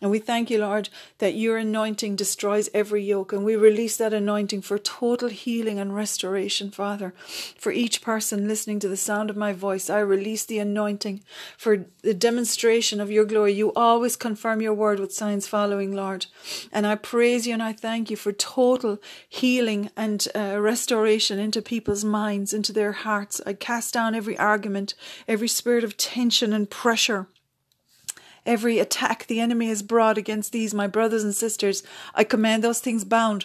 [0.00, 0.88] And we thank you, Lord,
[1.18, 3.32] that your anointing destroys every yoke.
[3.32, 7.14] And we release that anointing for total healing and restoration, Father.
[7.56, 11.22] For each person listening to the sound of my voice, I release the anointing
[11.56, 13.52] for the demonstration of your glory.
[13.52, 16.26] You always confirm your word with signs following, Lord.
[16.72, 21.62] And I praise you and I thank you for total healing and uh, restoration into
[21.62, 23.40] people's minds, into their hearts.
[23.46, 24.94] I cast down every argument,
[25.28, 27.28] every spirit of tension and pressure.
[28.44, 31.84] Every attack the enemy has brought against these, my brothers and sisters,
[32.16, 33.44] I command those things bound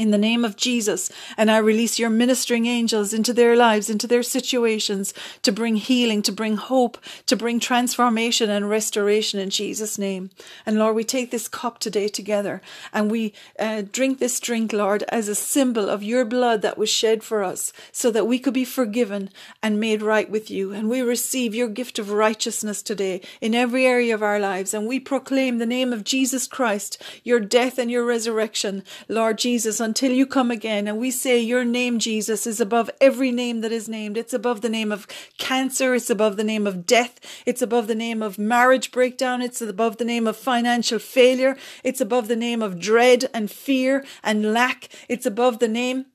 [0.00, 1.10] in the name of Jesus.
[1.36, 5.12] And I release your ministering angels into their lives, into their situations
[5.42, 6.96] to bring healing, to bring hope,
[7.26, 10.30] to bring transformation and restoration in Jesus' name.
[10.64, 12.62] And Lord, we take this cup today together
[12.94, 16.88] and we uh, drink this drink, Lord, as a symbol of your blood that was
[16.88, 19.28] shed for us so that we could be forgiven
[19.62, 20.72] and made right with you.
[20.72, 24.72] And we receive your gift of righteousness today in every area of our lives.
[24.72, 29.78] And we proclaim the name of Jesus Christ, your death and your resurrection, Lord Jesus,
[29.90, 30.86] until you come again.
[30.86, 34.16] And we say your name, Jesus, is above every name that is named.
[34.16, 35.96] It's above the name of cancer.
[35.96, 37.18] It's above the name of death.
[37.44, 39.42] It's above the name of marriage breakdown.
[39.42, 41.56] It's above the name of financial failure.
[41.82, 44.88] It's above the name of dread and fear and lack.
[45.08, 46.06] It's above the name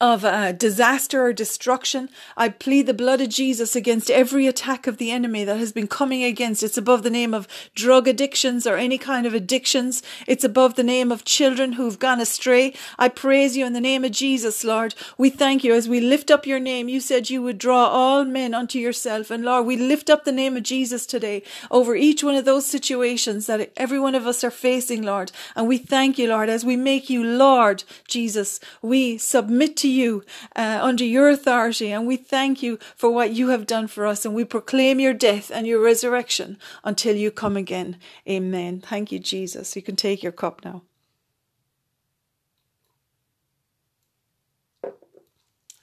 [0.00, 2.08] of uh, disaster or destruction.
[2.36, 5.86] I plead the blood of Jesus against every attack of the enemy that has been
[5.86, 6.64] coming against.
[6.64, 7.46] It's above the name of
[7.76, 10.02] drug addictions or any kind of addictions.
[10.26, 12.74] It's above the name of children who've gone astray.
[12.98, 14.96] I praise you in the name of Jesus, Lord.
[15.16, 16.88] We thank you as we lift up your name.
[16.88, 19.30] You said you would draw all men unto yourself.
[19.30, 22.66] And Lord, we lift up the name of Jesus today over each one of those
[22.66, 25.30] situations that every one of us are facing, Lord.
[25.54, 28.58] And we thank you, Lord, as we make you Lord, Jesus.
[28.82, 30.24] We submit to you
[30.56, 34.24] uh, under your authority, and we thank you for what you have done for us,
[34.24, 37.98] and we proclaim your death and your resurrection until you come again.
[38.26, 38.80] Amen.
[38.80, 39.76] Thank you, Jesus.
[39.76, 40.82] You can take your cup now.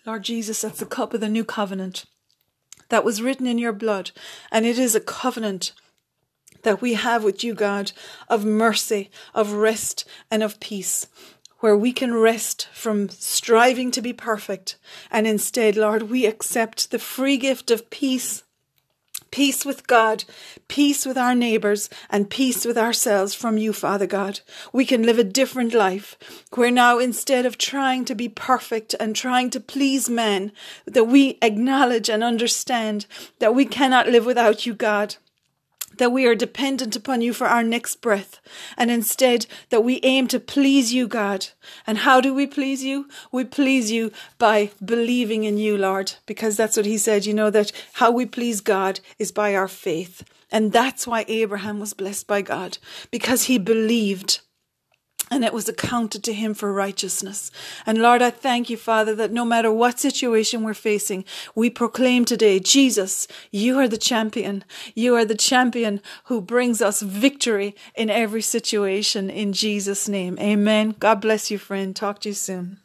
[0.03, 2.05] Lord Jesus, that's the cup of the new covenant
[2.89, 4.09] that was written in your blood,
[4.51, 5.73] and it is a covenant
[6.63, 7.91] that we have with you, God,
[8.27, 11.05] of mercy, of rest, and of peace
[11.61, 14.77] where we can rest from striving to be perfect.
[15.09, 18.43] And instead, Lord, we accept the free gift of peace.
[19.29, 20.25] Peace with God,
[20.67, 24.41] peace with our neighbours, and peace with ourselves from you, Father God.
[24.73, 26.17] We can live a different life
[26.53, 30.51] where now instead of trying to be perfect and trying to please men,
[30.85, 33.05] that we acknowledge and understand
[33.39, 35.15] that we cannot live without you, God
[36.01, 38.41] that we are dependent upon you for our next breath,
[38.75, 41.49] and instead that we aim to please you, God.
[41.85, 43.07] And how do we please you?
[43.31, 47.51] We please you by believing in you, Lord, because that's what he said, you know,
[47.51, 50.23] that how we please God is by our faith.
[50.51, 52.79] And that's why Abraham was blessed by God,
[53.11, 54.41] because he believed
[55.31, 57.49] and it was accounted to him for righteousness.
[57.85, 61.23] And Lord, I thank you, Father, that no matter what situation we're facing,
[61.55, 64.65] we proclaim today, Jesus, you are the champion.
[64.93, 70.37] You are the champion who brings us victory in every situation in Jesus' name.
[70.39, 70.95] Amen.
[70.99, 71.95] God bless you, friend.
[71.95, 72.77] Talk to you soon.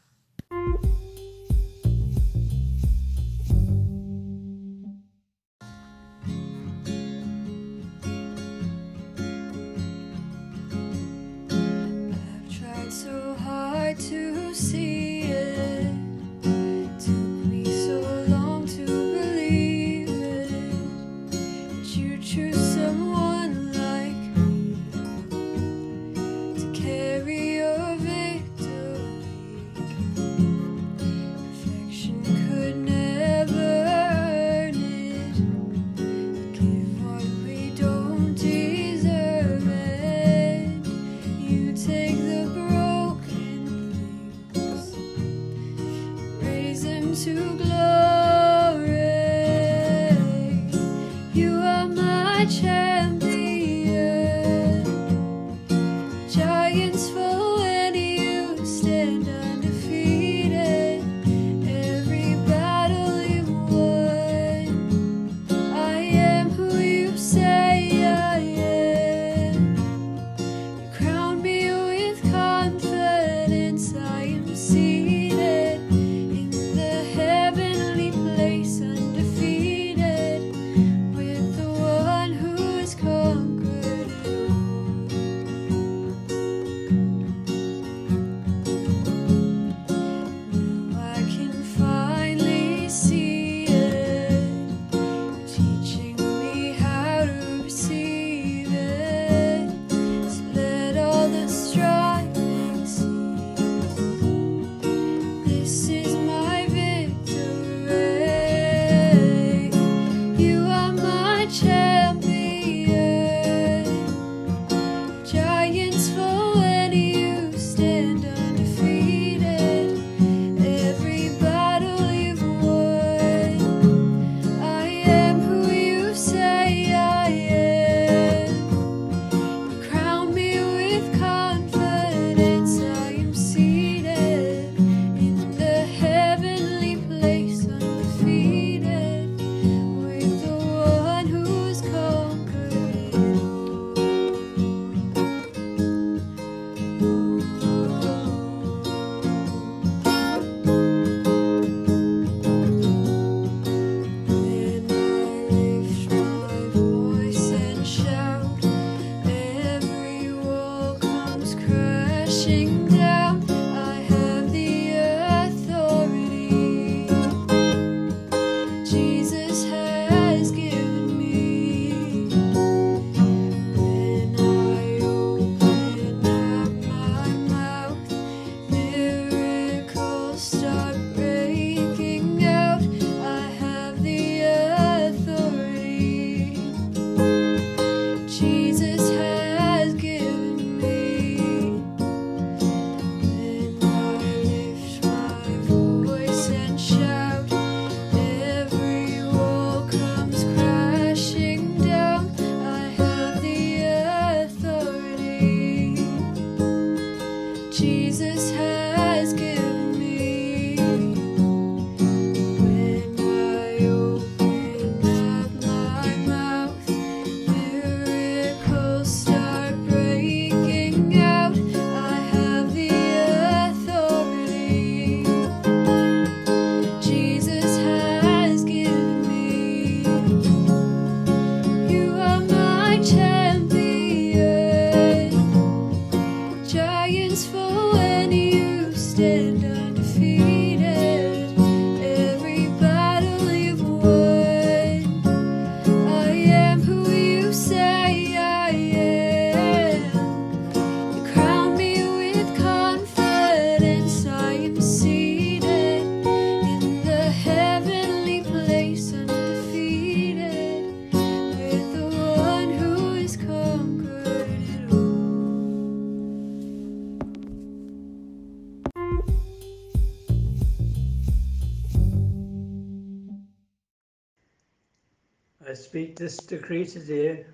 [276.16, 277.44] This decree today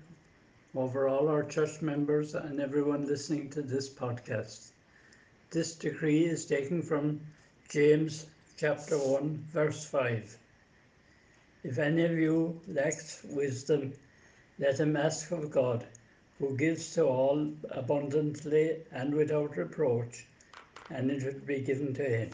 [0.73, 4.69] over all our church members and everyone listening to this podcast.
[5.51, 7.19] This decree is taken from
[7.69, 8.25] James
[8.57, 10.37] chapter 1, verse 5.
[11.65, 13.91] If any of you lacks wisdom,
[14.57, 15.85] let him ask of God,
[16.39, 20.25] who gives to all abundantly and without reproach,
[20.89, 22.29] and it will be given to him.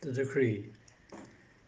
[0.00, 0.70] The decree.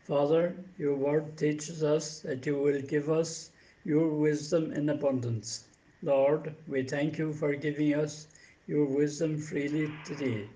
[0.08, 3.50] Father, your word teaches us that you will give us
[3.84, 5.68] your wisdom in abundance.
[6.02, 8.26] Lord, we thank you for giving us
[8.66, 10.48] your wisdom freely today.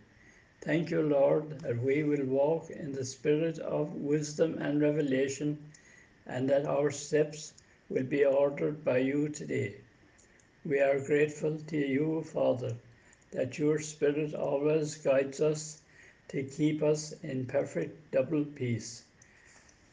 [0.62, 5.58] Thank you, Lord, that we will walk in the spirit of wisdom and revelation,
[6.26, 7.52] and that our steps
[7.90, 9.74] will be ordered by you today.
[10.64, 12.72] We are grateful to you, Father,
[13.32, 15.82] that your Spirit always guides us
[16.28, 19.04] to keep us in perfect double peace.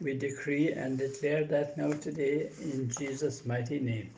[0.02, 4.12] We decree and declare that now today in Jesus' mighty name.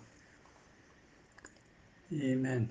[2.14, 2.70] Amen.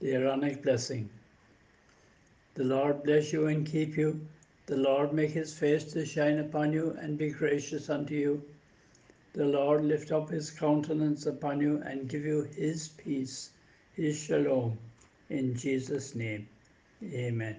[0.00, 1.10] The Aaronic blessing.
[2.54, 4.20] The Lord bless you and keep you.
[4.66, 8.42] The Lord make his face to shine upon you and be gracious unto you.
[9.32, 13.50] The Lord lift up his countenance upon you and give you his peace,
[13.94, 14.78] his shalom.
[15.28, 16.48] In Jesus' name,
[17.02, 17.56] amen.